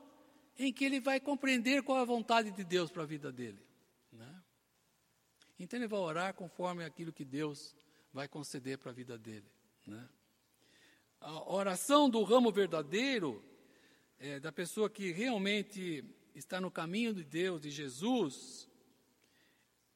[0.59, 3.64] em que ele vai compreender qual é a vontade de Deus para a vida dele.
[4.11, 4.42] Né?
[5.57, 7.77] Então ele vai orar conforme aquilo que Deus
[8.12, 9.46] vai conceder para a vida dele.
[9.87, 10.09] Né?
[11.20, 13.40] A oração do ramo verdadeiro,
[14.18, 18.68] é, da pessoa que realmente está no caminho de Deus, de Jesus,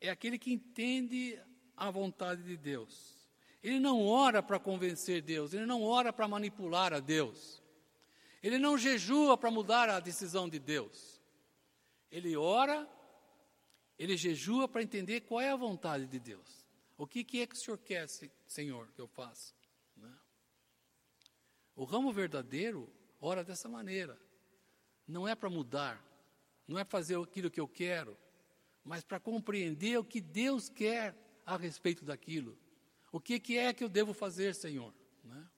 [0.00, 1.40] é aquele que entende
[1.76, 3.16] a vontade de Deus.
[3.62, 7.62] Ele não ora para convencer Deus, ele não ora para manipular a Deus.
[8.42, 11.20] Ele não jejua para mudar a decisão de Deus.
[12.10, 12.88] Ele ora,
[13.98, 16.66] ele jejua para entender qual é a vontade de Deus.
[16.96, 18.08] O que, que é que o Senhor quer,
[18.46, 19.58] Senhor, que eu faça?
[21.78, 24.18] O ramo verdadeiro ora dessa maneira.
[25.06, 26.04] Não é para mudar,
[26.66, 28.18] não é fazer aquilo que eu quero,
[28.84, 31.14] mas para compreender o que Deus quer
[31.44, 32.58] a respeito daquilo.
[33.10, 34.94] O que, que é que eu devo fazer, Senhor?
[35.24, 35.48] Né?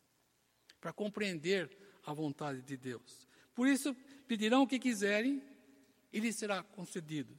[0.81, 1.71] Para compreender
[2.05, 3.29] a vontade de Deus.
[3.55, 3.95] Por isso,
[4.27, 5.43] pedirão o que quiserem
[6.13, 7.37] e lhes será concedido.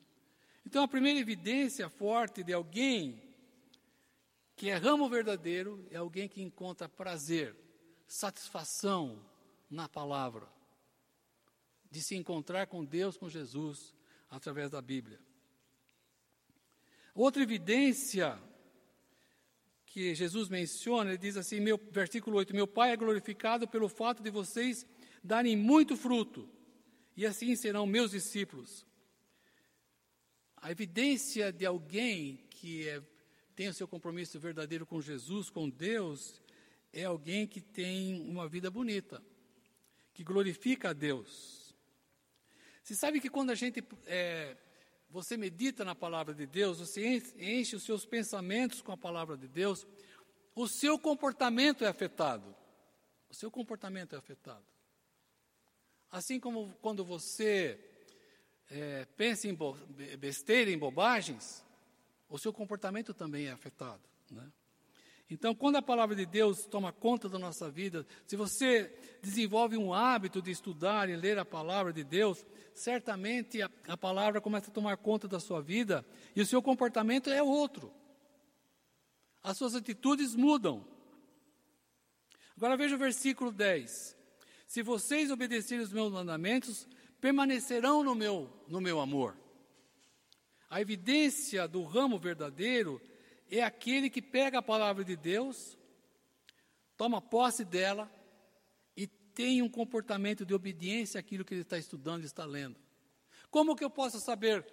[0.65, 3.21] Então, a primeira evidência forte de alguém
[4.55, 7.55] que é ramo verdadeiro é alguém que encontra prazer
[8.05, 9.25] satisfação
[9.69, 10.47] na palavra,
[11.89, 13.95] de se encontrar com Deus, com Jesus,
[14.29, 15.19] através da Bíblia.
[17.13, 18.41] Outra evidência
[19.85, 24.23] que Jesus menciona, ele diz assim, meu, versículo 8: Meu Pai é glorificado pelo fato
[24.23, 24.85] de vocês
[25.21, 26.49] darem muito fruto,
[27.15, 28.85] e assim serão meus discípulos.
[30.55, 33.01] A evidência de alguém que é,
[33.55, 36.41] tem o seu compromisso verdadeiro com Jesus, com Deus,
[36.93, 39.21] é alguém que tem uma vida bonita,
[40.13, 41.75] que glorifica a Deus.
[42.83, 44.55] Você sabe que quando a gente, é,
[45.11, 49.47] você medita na palavra de Deus, você enche os seus pensamentos com a palavra de
[49.47, 49.85] Deus,
[50.55, 52.55] o seu comportamento é afetado.
[53.29, 54.65] O seu comportamento é afetado.
[56.09, 57.79] Assim como quando você
[58.69, 59.57] é, pensa em
[60.17, 61.63] besteira, em bobagens,
[62.29, 64.01] o seu comportamento também é afetado.
[64.29, 64.51] Né?
[65.31, 69.93] Então, quando a palavra de Deus toma conta da nossa vida, se você desenvolve um
[69.93, 74.73] hábito de estudar e ler a palavra de Deus, certamente a, a palavra começa a
[74.73, 77.93] tomar conta da sua vida e o seu comportamento é outro.
[79.41, 80.85] As suas atitudes mudam.
[82.57, 84.17] Agora veja o versículo 10.
[84.67, 86.85] Se vocês obedecerem os meus mandamentos,
[87.21, 89.37] permanecerão no meu, no meu amor.
[90.69, 93.01] A evidência do ramo verdadeiro
[93.57, 95.77] é aquele que pega a palavra de Deus,
[96.95, 98.09] toma posse dela
[98.95, 102.79] e tem um comportamento de obediência àquilo que ele está estudando e está lendo.
[103.49, 104.65] Como que eu posso saber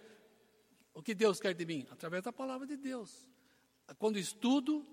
[0.94, 1.86] o que Deus quer de mim?
[1.90, 3.26] Através da palavra de Deus.
[3.98, 4.86] Quando estudo,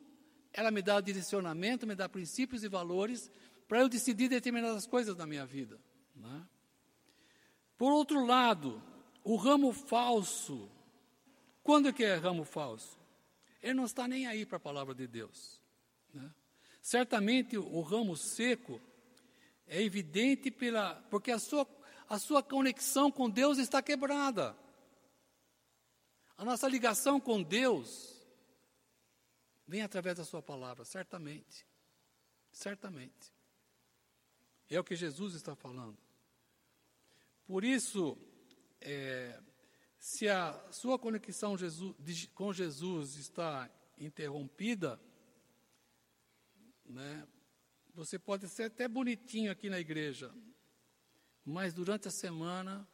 [0.51, 3.29] ela me dá direcionamento, me dá princípios e valores
[3.67, 5.79] para eu decidir determinadas coisas na minha vida.
[6.15, 6.47] Né?
[7.77, 8.81] Por outro lado,
[9.23, 10.71] o ramo falso.
[11.61, 13.04] Quando que é ramo falso?
[13.65, 15.59] Ele não está nem aí para a palavra de Deus.
[16.13, 16.31] Né?
[16.79, 18.79] Certamente o ramo seco
[19.65, 21.67] é evidente pela, porque a sua,
[22.07, 24.55] a sua conexão com Deus está quebrada.
[26.37, 28.23] A nossa ligação com Deus
[29.67, 31.65] vem através da sua palavra, certamente.
[32.51, 33.33] Certamente.
[34.69, 35.97] É o que Jesus está falando.
[37.47, 38.15] Por isso,
[38.79, 39.41] é,
[40.07, 41.55] Se a sua conexão
[42.35, 45.01] com Jesus está interrompida,
[46.85, 47.27] né,
[47.91, 50.31] você pode ser até bonitinho aqui na igreja,
[51.43, 52.87] mas durante a semana,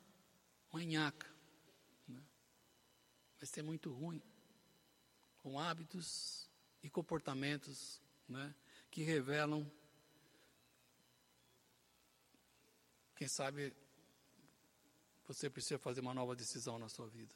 [0.71, 1.29] manhaca.
[2.07, 2.23] Né,
[3.37, 4.23] vai ser muito ruim,
[5.39, 6.49] com hábitos
[6.81, 8.55] e comportamentos né,
[8.89, 9.69] que revelam,
[13.17, 13.75] quem sabe,
[15.33, 17.33] você precisa fazer uma nova decisão na sua vida.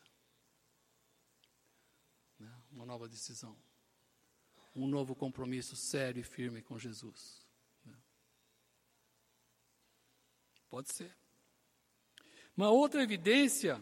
[2.38, 2.52] Né?
[2.72, 3.58] Uma nova decisão.
[4.76, 7.46] Um novo compromisso sério e firme com Jesus.
[7.86, 7.96] Né?
[10.70, 11.16] Pode ser.
[12.58, 13.82] Uma outra evidência,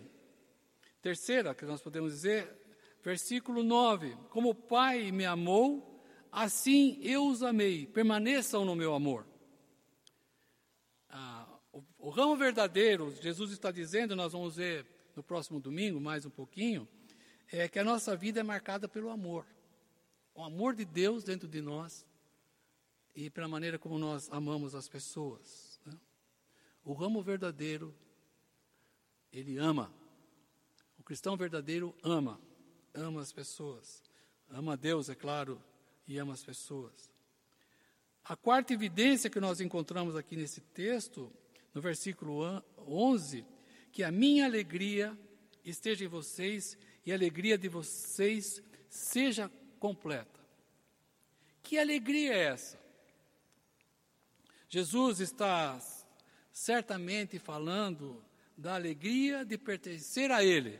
[1.01, 2.55] terceira, que nós podemos dizer,
[3.01, 9.32] versículo 9: Como o Pai me amou, assim eu os amei, permaneçam no meu amor.
[11.97, 16.87] O ramo verdadeiro, Jesus está dizendo, nós vamos ver no próximo domingo mais um pouquinho,
[17.51, 19.45] é que a nossa vida é marcada pelo amor.
[20.35, 22.05] O amor de Deus dentro de nós
[23.15, 25.79] e pela maneira como nós amamos as pessoas.
[25.83, 25.97] Né?
[26.83, 27.93] O ramo verdadeiro,
[29.31, 29.91] ele ama.
[30.99, 32.39] O cristão verdadeiro ama,
[32.93, 34.03] ama as pessoas.
[34.49, 35.59] Ama Deus, é claro,
[36.07, 37.11] e ama as pessoas.
[38.23, 41.31] A quarta evidência que nós encontramos aqui nesse texto
[41.73, 43.45] no versículo 11,
[43.91, 45.17] que a minha alegria
[45.63, 50.39] esteja em vocês e a alegria de vocês seja completa.
[51.61, 52.79] Que alegria é essa?
[54.69, 55.79] Jesus está
[56.51, 58.23] certamente falando
[58.57, 60.79] da alegria de pertencer a Ele,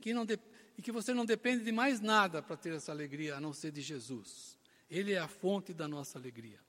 [0.00, 0.38] que não de,
[0.76, 3.72] e que você não depende de mais nada para ter essa alegria a não ser
[3.72, 4.56] de Jesus.
[4.88, 6.60] Ele é a fonte da nossa alegria.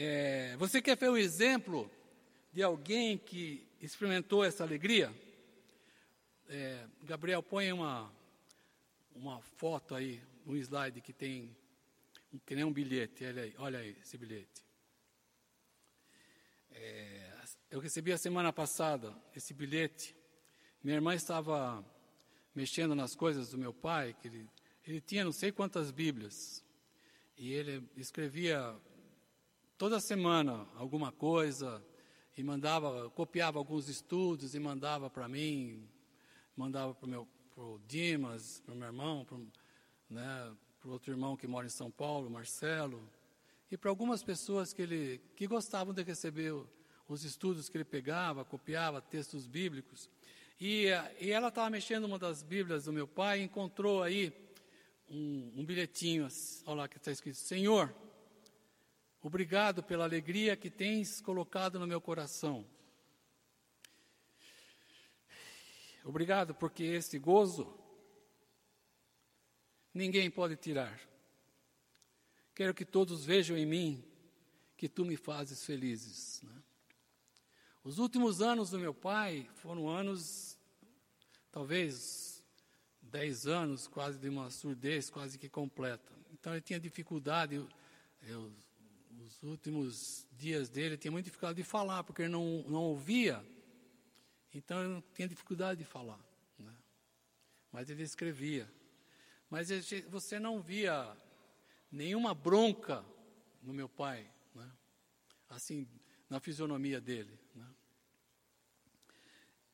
[0.00, 1.90] É, você quer ver um exemplo
[2.52, 5.12] de alguém que experimentou essa alegria?
[6.48, 8.08] É, Gabriel, põe uma,
[9.12, 11.50] uma foto aí, um slide que tem,
[12.46, 13.24] que nem um bilhete.
[13.24, 14.64] Olha aí, olha aí esse bilhete.
[16.70, 17.32] É,
[17.68, 20.14] eu recebi a semana passada esse bilhete.
[20.80, 21.84] Minha irmã estava
[22.54, 24.48] mexendo nas coisas do meu pai, que ele,
[24.86, 26.64] ele tinha não sei quantas Bíblias.
[27.36, 28.80] E ele escrevia
[29.78, 31.80] toda semana alguma coisa
[32.36, 35.88] e mandava, copiava alguns estudos e mandava para mim,
[36.56, 39.38] mandava para o meu pro Dimas, para o meu irmão, para
[40.10, 43.00] né, o outro irmão que mora em São Paulo, Marcelo,
[43.70, 46.52] e para algumas pessoas que ele que gostavam de receber
[47.08, 50.10] os estudos que ele pegava, copiava textos bíblicos.
[50.60, 50.86] E,
[51.20, 54.32] e ela estava mexendo uma das Bíblias do meu pai e encontrou aí
[55.08, 56.26] um, um bilhetinho,
[56.66, 57.94] olha lá que está escrito: Senhor,
[59.20, 62.64] Obrigado pela alegria que tens colocado no meu coração.
[66.04, 67.78] Obrigado porque este gozo
[69.92, 70.98] ninguém pode tirar.
[72.54, 74.04] Quero que todos vejam em mim
[74.76, 76.40] que tu me fazes felizes.
[76.42, 76.62] Né?
[77.82, 80.56] Os últimos anos do meu pai foram anos,
[81.50, 82.44] talvez
[83.02, 86.12] dez anos, quase de uma surdez quase que completa.
[86.32, 87.56] Então ele tinha dificuldade.
[87.56, 87.68] Eu,
[88.22, 88.52] eu
[89.28, 93.44] os últimos dias dele, tinha muita dificuldade de falar, porque ele não, não ouvia.
[94.54, 96.18] Então ele tinha dificuldade de falar.
[96.58, 96.74] Né?
[97.70, 98.70] Mas ele escrevia.
[99.50, 101.14] Mas ele, você não via
[101.92, 103.04] nenhuma bronca
[103.62, 104.70] no meu pai, né?
[105.50, 105.86] assim,
[106.30, 107.38] na fisionomia dele.
[107.54, 107.66] Né?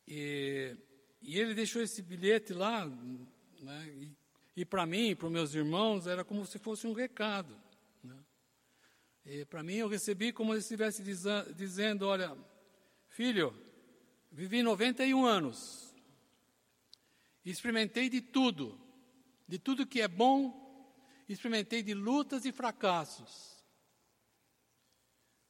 [0.09, 0.77] E,
[1.23, 3.89] e, ele deixou esse bilhete lá, né?
[3.89, 4.17] e,
[4.57, 7.64] e para mim, para os meus irmãos, era como se fosse um recado.
[9.49, 11.03] Para mim eu recebi como se estivesse
[11.55, 12.37] dizendo: olha,
[13.09, 13.57] filho,
[14.31, 15.95] vivi 91 anos,
[17.43, 18.79] experimentei de tudo,
[19.49, 20.93] de tudo que é bom,
[21.27, 23.65] experimentei de lutas e fracassos.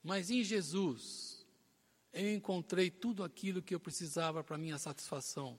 [0.01, 1.45] Mas em Jesus,
[2.13, 5.59] eu encontrei tudo aquilo que eu precisava para minha satisfação,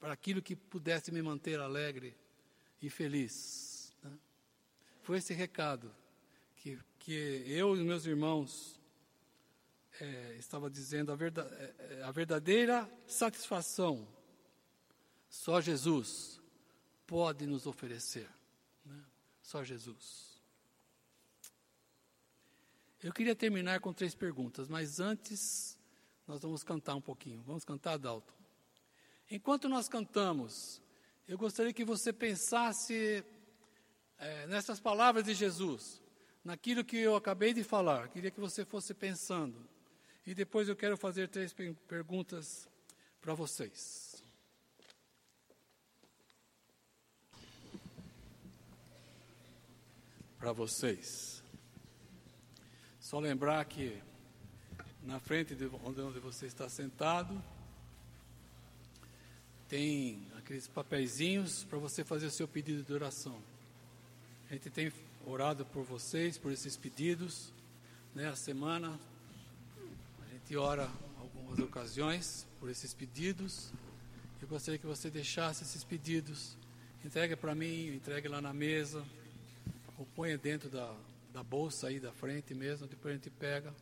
[0.00, 2.16] para aquilo que pudesse me manter alegre
[2.82, 3.94] e feliz.
[4.02, 4.18] Né?
[5.02, 5.94] Foi esse recado
[7.04, 8.80] que, eu e meus irmãos
[10.00, 14.08] é, estava dizendo a, é, é, a verdadeira satisfação
[15.28, 16.40] só Jesus
[17.06, 18.26] pode nos oferecer.
[18.86, 19.04] Né?
[19.42, 20.40] Só Jesus.
[23.02, 25.78] Eu queria terminar com três perguntas, mas antes
[26.26, 27.42] nós vamos cantar um pouquinho.
[27.42, 28.32] Vamos cantar, Dalton?
[29.30, 30.80] Enquanto nós cantamos,
[31.28, 33.22] eu gostaria que você pensasse
[34.16, 36.02] é, nessas palavras de Jesus
[36.44, 38.08] naquilo que eu acabei de falar.
[38.08, 39.56] Queria que você fosse pensando.
[40.26, 41.54] E depois eu quero fazer três
[41.88, 42.68] perguntas
[43.20, 44.22] para vocês.
[50.38, 51.42] Para vocês.
[53.00, 54.02] Só lembrar que
[55.02, 57.42] na frente de onde você está sentado,
[59.68, 63.42] tem aqueles papeizinhos para você fazer o seu pedido de oração.
[64.48, 64.90] A gente tem
[65.26, 67.52] orado por vocês, por esses pedidos,
[68.14, 68.28] né?
[68.28, 68.98] A semana
[70.22, 73.72] a gente ora algumas ocasiões por esses pedidos.
[74.40, 76.56] Eu gostaria que você deixasse esses pedidos,
[77.04, 79.04] entregue para mim, entregue lá na mesa,
[79.96, 80.94] ou ponha dentro da,
[81.32, 83.74] da bolsa aí da frente mesmo, depois a gente pega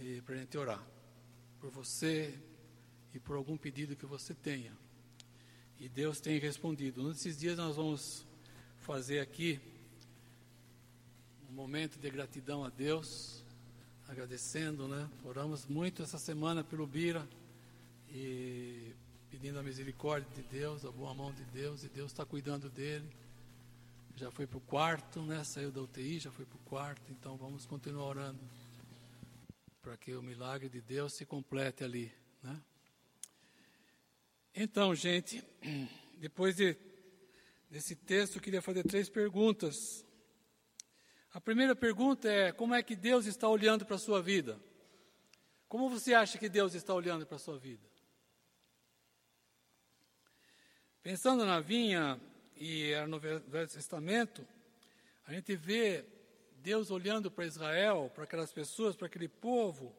[0.00, 0.82] e para a gente orar
[1.60, 2.32] por você
[3.14, 4.72] e por algum pedido que você tenha.
[5.80, 7.06] E Deus tem respondido.
[7.08, 8.26] Nesses dias nós vamos
[8.80, 9.75] fazer aqui um
[11.56, 13.42] momento de gratidão a Deus,
[14.06, 15.08] agradecendo, né?
[15.24, 17.26] Oramos muito essa semana pelo Bira
[18.10, 18.92] e
[19.30, 23.08] pedindo a misericórdia de Deus, a boa mão de Deus, e Deus está cuidando dele.
[24.16, 25.42] Já foi para o quarto, né?
[25.44, 28.38] Saiu da UTI, já foi para o quarto, então vamos continuar orando
[29.80, 32.60] para que o milagre de Deus se complete ali, né?
[34.54, 35.42] Então, gente,
[36.20, 36.76] depois de,
[37.70, 40.05] desse texto, eu queria fazer três perguntas.
[41.36, 44.58] A primeira pergunta é: como é que Deus está olhando para a sua vida?
[45.68, 47.86] Como você acha que Deus está olhando para a sua vida?
[51.02, 52.18] Pensando na vinha
[52.56, 54.48] e no Velho Testamento,
[55.26, 56.06] a gente vê
[56.62, 59.94] Deus olhando para Israel, para aquelas pessoas, para aquele povo,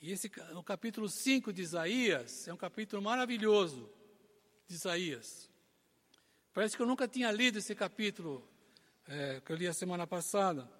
[0.00, 3.88] e esse, o capítulo 5 de Isaías é um capítulo maravilhoso
[4.66, 5.48] de Isaías.
[6.52, 8.57] Parece que eu nunca tinha lido esse capítulo
[9.08, 10.70] é, que eu li a semana passada.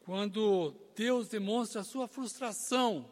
[0.00, 3.08] Quando Deus demonstra a sua frustração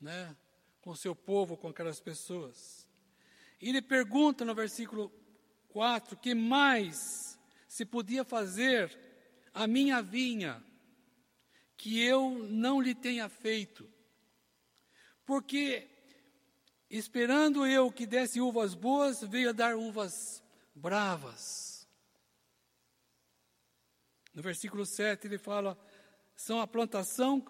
[0.00, 0.34] né,
[0.80, 2.86] com o seu povo, com aquelas pessoas.
[3.60, 5.12] Ele pergunta no versículo
[5.68, 8.96] 4: que mais se podia fazer
[9.52, 10.64] a minha vinha
[11.76, 13.88] que eu não lhe tenha feito.
[15.26, 15.88] Porque,
[16.88, 20.42] esperando eu que desse uvas boas, veio a dar uvas
[20.74, 21.77] bravas.
[24.38, 25.76] No versículo 7 ele fala:
[26.36, 27.44] são a plantação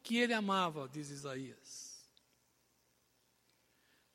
[0.00, 2.08] que ele amava, diz Isaías.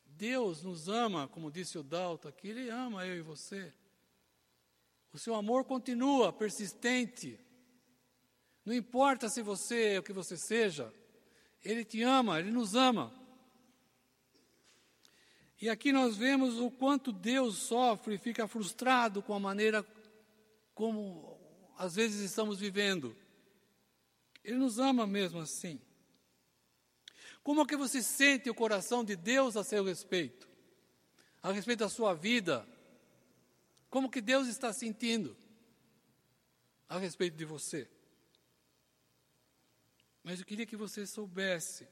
[0.05, 3.73] Deus nos ama, como disse o Dalton aqui, ele ama eu e você.
[5.11, 7.37] O seu amor continua persistente.
[8.63, 10.93] Não importa se você é o que você seja,
[11.61, 13.13] Ele te ama, Ele nos ama.
[15.61, 19.85] E aqui nós vemos o quanto Deus sofre e fica frustrado com a maneira
[20.73, 21.34] como
[21.77, 23.15] às vezes estamos vivendo.
[24.43, 25.81] Ele nos ama mesmo assim.
[27.43, 30.49] Como é que você sente o coração de Deus a seu respeito?
[31.43, 32.67] A respeito da sua vida?
[33.89, 35.35] Como que Deus está sentindo
[36.89, 37.87] a respeito de você?
[40.23, 41.87] Mas eu queria que você soubesse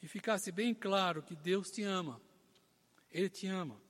[0.00, 2.20] e ficasse bem claro que Deus te ama.
[3.10, 3.80] Ele te ama.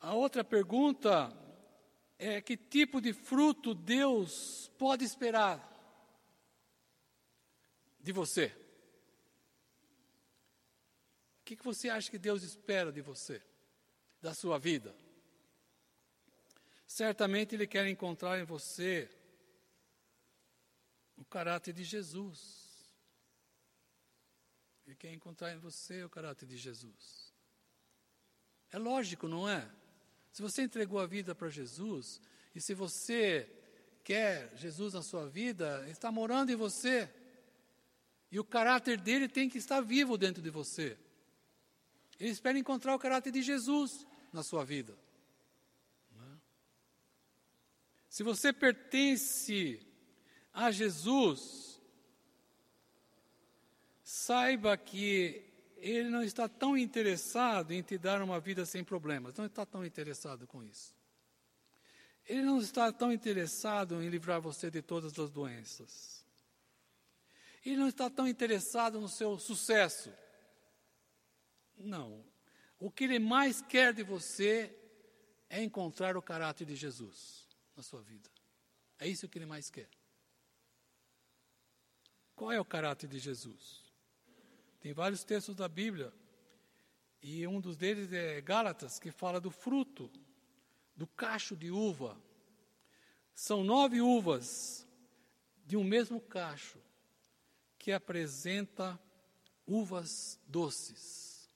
[0.00, 1.30] A outra pergunta
[2.22, 5.68] é que tipo de fruto Deus pode esperar
[8.00, 8.46] de você?
[11.40, 13.42] O que, que você acha que Deus espera de você,
[14.20, 14.94] da sua vida?
[16.86, 19.10] Certamente Ele quer encontrar em você
[21.16, 22.92] o caráter de Jesus.
[24.86, 27.34] Ele quer encontrar em você o caráter de Jesus.
[28.70, 29.68] É lógico, não é?
[30.32, 32.20] Se você entregou a vida para Jesus,
[32.54, 33.48] e se você
[34.02, 37.08] quer Jesus na sua vida, ele está morando em você.
[38.30, 40.98] E o caráter dele tem que estar vivo dentro de você.
[42.18, 44.96] Ele espera encontrar o caráter de Jesus na sua vida.
[46.16, 46.36] É?
[48.08, 49.86] Se você pertence
[50.52, 51.80] a Jesus,
[54.02, 55.51] saiba que
[55.82, 59.84] Ele não está tão interessado em te dar uma vida sem problemas, não está tão
[59.84, 60.94] interessado com isso.
[62.24, 66.24] Ele não está tão interessado em livrar você de todas as doenças.
[67.66, 70.12] Ele não está tão interessado no seu sucesso.
[71.76, 72.24] Não.
[72.78, 74.72] O que ele mais quer de você
[75.50, 78.30] é encontrar o caráter de Jesus na sua vida.
[79.00, 79.90] É isso que ele mais quer.
[82.36, 83.81] Qual é o caráter de Jesus?
[84.82, 86.12] Tem vários textos da Bíblia,
[87.22, 90.10] e um dos deles é Gálatas, que fala do fruto,
[90.96, 92.20] do cacho de uva.
[93.32, 94.84] São nove uvas
[95.64, 96.80] de um mesmo cacho,
[97.78, 99.00] que apresenta
[99.64, 101.48] uvas doces,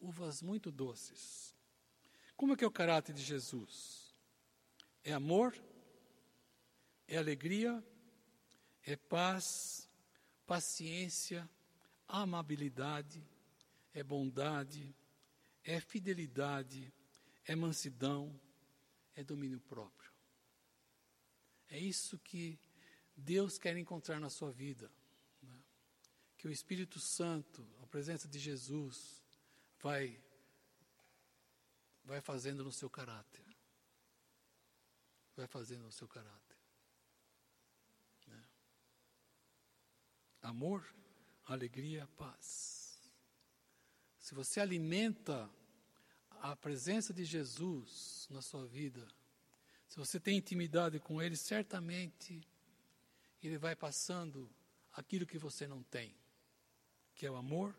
[0.00, 1.52] uvas muito doces.
[2.36, 4.14] Como é que é o caráter de Jesus?
[5.02, 5.52] É amor,
[7.08, 7.84] é alegria,
[8.84, 9.90] é paz,
[10.46, 11.50] paciência,
[12.12, 13.26] amabilidade,
[13.94, 14.94] é bondade,
[15.64, 16.92] é fidelidade,
[17.46, 18.38] é mansidão,
[19.14, 20.12] é domínio próprio.
[21.68, 22.60] É isso que
[23.16, 24.90] Deus quer encontrar na sua vida.
[25.40, 25.58] Né?
[26.36, 29.22] Que o Espírito Santo, a presença de Jesus,
[29.80, 30.22] vai,
[32.04, 33.44] vai fazendo no seu caráter.
[35.34, 36.58] Vai fazendo no seu caráter.
[38.26, 38.44] Né?
[40.42, 40.86] Amor,
[41.52, 43.00] alegria, paz.
[44.18, 45.50] Se você alimenta
[46.40, 49.06] a presença de Jesus na sua vida,
[49.86, 52.40] se você tem intimidade com Ele, certamente
[53.42, 54.50] Ele vai passando
[54.92, 56.14] aquilo que você não tem,
[57.14, 57.76] que é o amor,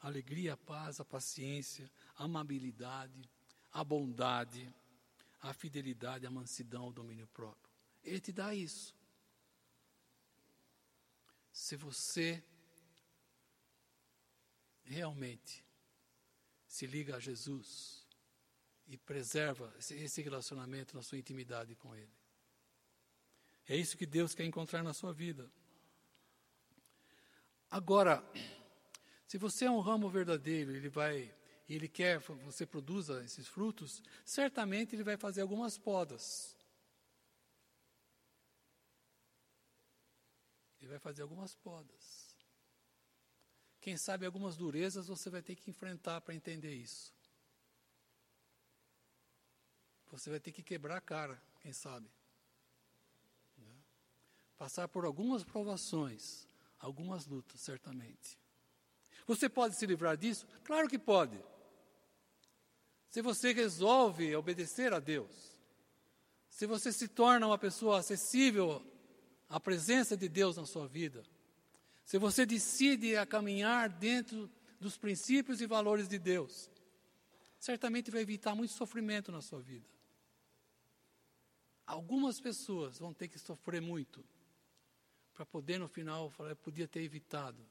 [0.00, 3.28] a alegria, a paz, a paciência, a amabilidade,
[3.72, 4.72] a bondade,
[5.40, 7.72] a fidelidade, a mansidão, o domínio próprio.
[8.02, 8.94] Ele te dá isso.
[11.52, 12.42] Se você
[14.84, 15.64] realmente
[16.66, 18.04] se liga a Jesus,
[18.86, 22.12] e preserva esse relacionamento na sua intimidade com Ele.
[23.66, 25.50] É isso que Deus quer encontrar na sua vida.
[27.70, 28.22] Agora,
[29.26, 31.34] se você é um ramo verdadeiro, ele vai,
[31.68, 36.54] ele quer que você produza esses frutos, certamente ele vai fazer algumas podas.
[40.78, 42.23] Ele vai fazer algumas podas.
[43.84, 47.12] Quem sabe algumas durezas você vai ter que enfrentar para entender isso.
[50.10, 52.10] Você vai ter que quebrar a cara, quem sabe.
[53.58, 53.74] Né?
[54.56, 58.38] Passar por algumas provações, algumas lutas, certamente.
[59.26, 60.46] Você pode se livrar disso?
[60.64, 61.38] Claro que pode.
[63.10, 65.58] Se você resolve obedecer a Deus,
[66.48, 68.82] se você se torna uma pessoa acessível
[69.46, 71.22] à presença de Deus na sua vida,
[72.04, 74.50] se você decide a caminhar dentro
[74.80, 76.70] dos princípios e valores de Deus,
[77.58, 79.88] certamente vai evitar muito sofrimento na sua vida.
[81.86, 84.24] Algumas pessoas vão ter que sofrer muito
[85.34, 87.66] para poder no final falar, eu podia ter evitado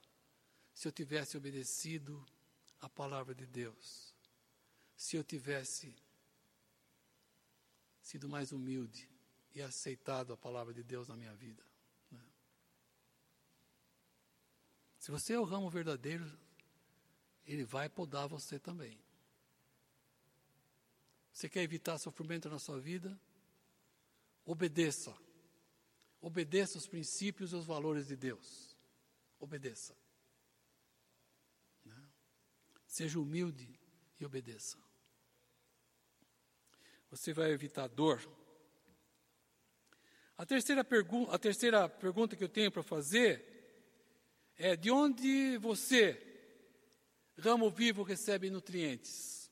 [0.73, 2.23] se eu tivesse obedecido
[2.81, 4.13] a palavra de Deus.
[4.95, 5.95] Se eu tivesse
[8.01, 9.09] sido mais humilde
[9.55, 11.63] e aceitado a palavra de Deus na minha vida.
[12.11, 12.21] Né?
[15.03, 16.25] Se você é o ramo verdadeiro,
[17.45, 18.97] ele vai podar você também.
[21.29, 23.19] Você quer evitar sofrimento na sua vida?
[24.45, 25.13] Obedeça.
[26.21, 28.77] Obedeça os princípios e os valores de Deus.
[29.41, 29.93] Obedeça.
[31.83, 32.01] Né?
[32.87, 33.77] Seja humilde
[34.21, 34.77] e obedeça.
[37.09, 38.25] Você vai evitar dor.
[40.37, 43.52] A terceira, pergu a terceira pergunta que eu tenho para fazer
[44.57, 46.21] é: de onde você,
[47.37, 49.51] ramo vivo, recebe nutrientes?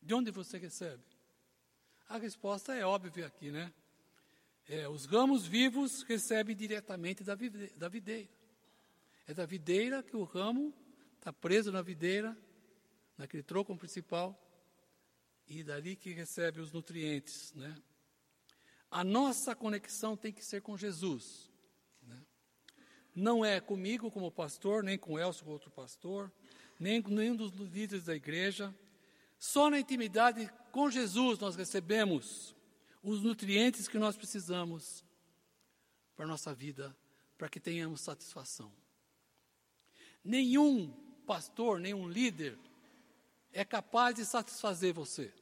[0.00, 1.02] De onde você recebe?
[2.08, 3.72] A resposta é óbvia aqui, né?
[4.68, 8.30] É, os ramos vivos recebem diretamente da, videira.
[9.26, 10.72] É da videira que o ramo
[11.16, 12.36] está preso na videira,
[13.18, 14.40] naquele tronco principal,
[15.46, 17.76] e dali que recebe os nutrientes, né?
[18.90, 21.49] A nossa conexão tem que ser com Jesus.
[23.20, 26.32] Não é comigo como pastor, nem com Elcio como outro pastor,
[26.78, 28.74] nem com nenhum dos líderes da igreja.
[29.38, 32.54] Só na intimidade com Jesus nós recebemos
[33.02, 35.04] os nutrientes que nós precisamos
[36.16, 36.96] para a nossa vida,
[37.36, 38.72] para que tenhamos satisfação.
[40.24, 40.90] Nenhum
[41.26, 42.58] pastor, nenhum líder
[43.52, 45.32] é capaz de satisfazer você.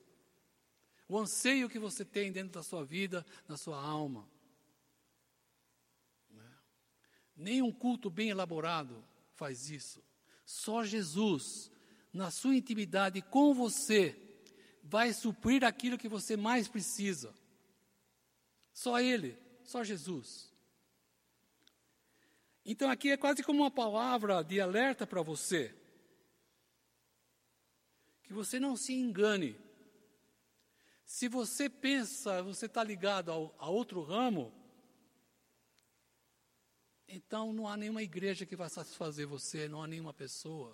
[1.08, 4.28] O anseio que você tem dentro da sua vida, na sua alma.
[6.30, 6.50] Né?
[7.38, 9.04] Nenhum culto bem elaborado
[9.36, 10.02] faz isso.
[10.44, 11.70] Só Jesus,
[12.12, 14.20] na sua intimidade com você,
[14.82, 17.32] vai suprir aquilo que você mais precisa.
[18.72, 20.52] Só Ele, só Jesus.
[22.64, 25.72] Então aqui é quase como uma palavra de alerta para você.
[28.24, 29.56] Que você não se engane.
[31.04, 34.52] Se você pensa, você está ligado ao, a outro ramo,
[37.08, 40.72] então não há nenhuma igreja que vai satisfazer você, não há nenhuma pessoa.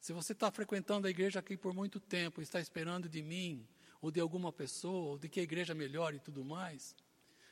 [0.00, 3.68] Se você está frequentando a igreja aqui por muito tempo, está esperando de mim,
[4.00, 6.96] ou de alguma pessoa, ou de que a igreja melhore e tudo mais,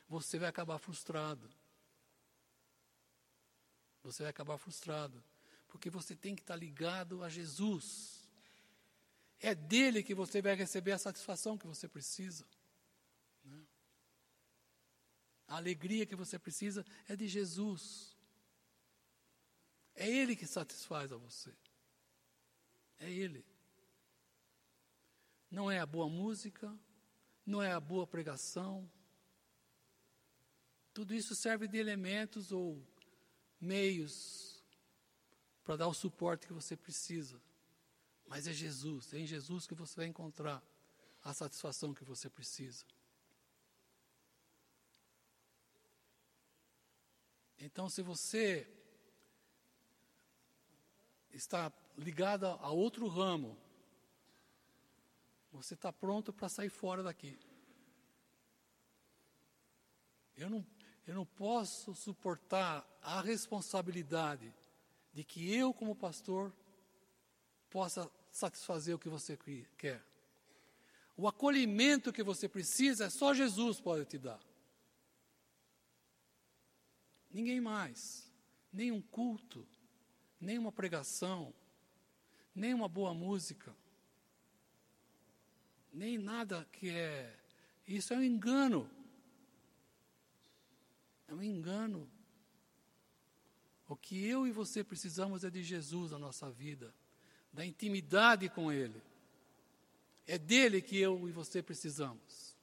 [0.07, 1.47] você vai acabar frustrado.
[4.01, 5.23] Você vai acabar frustrado.
[5.67, 8.27] Porque você tem que estar ligado a Jesus.
[9.39, 12.43] É dele que você vai receber a satisfação que você precisa.
[15.49, 18.15] A alegria que você precisa é de Jesus.
[19.95, 21.51] É Ele que satisfaz a você.
[22.99, 23.43] É Ele.
[25.49, 26.71] Não é a boa música,
[27.43, 28.87] não é a boa pregação.
[30.93, 32.79] Tudo isso serve de elementos ou
[33.59, 34.63] meios
[35.63, 37.41] para dar o suporte que você precisa.
[38.27, 40.63] Mas é Jesus, é em Jesus que você vai encontrar
[41.23, 42.85] a satisfação que você precisa.
[47.59, 48.65] Então, se você
[51.31, 53.57] está ligado a outro ramo,
[55.51, 57.37] você está pronto para sair fora daqui.
[60.37, 60.65] Eu não,
[61.05, 64.53] eu não posso suportar a responsabilidade
[65.13, 66.53] de que eu, como pastor,
[67.69, 69.37] possa satisfazer o que você
[69.77, 70.01] quer.
[71.17, 74.39] O acolhimento que você precisa, é só Jesus pode te dar.
[77.31, 78.31] Ninguém mais.
[78.71, 79.67] Nem um culto,
[80.39, 81.53] nem uma pregação,
[82.53, 83.75] nem uma boa música,
[85.91, 87.35] nem nada que é.
[87.87, 88.89] Isso é um engano.
[91.27, 92.09] É um engano.
[93.87, 96.93] O que eu e você precisamos é de Jesus na nossa vida,
[97.51, 99.01] da intimidade com Ele.
[100.27, 102.55] É dele que eu e você precisamos.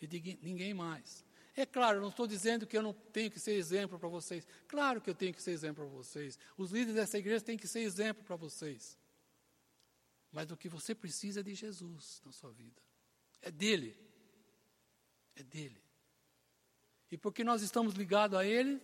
[0.00, 1.25] E de ninguém mais.
[1.56, 4.46] É claro, não estou dizendo que eu não tenho que ser exemplo para vocês.
[4.68, 6.38] Claro que eu tenho que ser exemplo para vocês.
[6.56, 8.98] Os líderes dessa igreja têm que ser exemplo para vocês.
[10.30, 12.82] Mas o que você precisa é de Jesus na sua vida.
[13.40, 13.96] É dele.
[15.34, 15.82] É dele.
[17.10, 18.82] E porque nós estamos ligados a ele,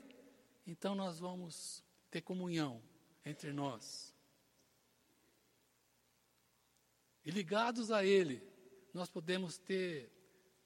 [0.67, 2.83] então nós vamos ter comunhão
[3.25, 4.13] entre nós.
[7.25, 8.43] E ligados a Ele,
[8.93, 10.11] nós podemos ter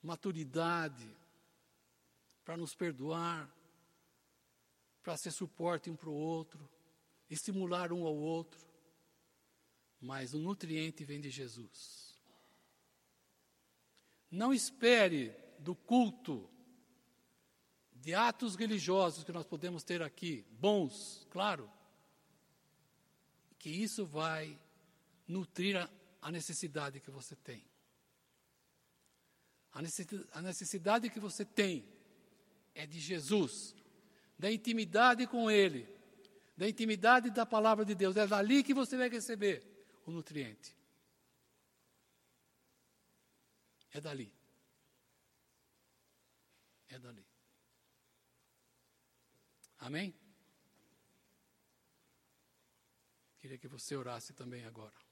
[0.03, 1.07] maturidade
[2.47, 3.53] para nos perdoar,
[5.03, 6.71] para ser suporte um para o outro,
[7.29, 8.65] estimular um ao outro.
[10.01, 12.17] Mas o nutriente vem de Jesus.
[14.31, 16.49] Não espere do culto
[17.93, 21.69] de atos religiosos que nós podemos ter aqui, bons, claro,
[23.59, 24.57] que isso vai
[25.27, 25.77] nutrir
[26.23, 27.65] a, necessidade que você tem.
[29.73, 31.96] A necessidade que você tem
[32.77, 33.75] é de Jesus,
[34.39, 35.89] da intimidade com Ele,
[36.57, 38.17] da intimidade da palavra de Deus.
[38.17, 39.67] É dali que você vai receber
[40.05, 40.77] o nutriente.
[43.93, 44.31] É dali.
[46.89, 47.27] É dali.
[49.79, 50.15] Amém?
[53.39, 55.06] Queria que você orasse também agora.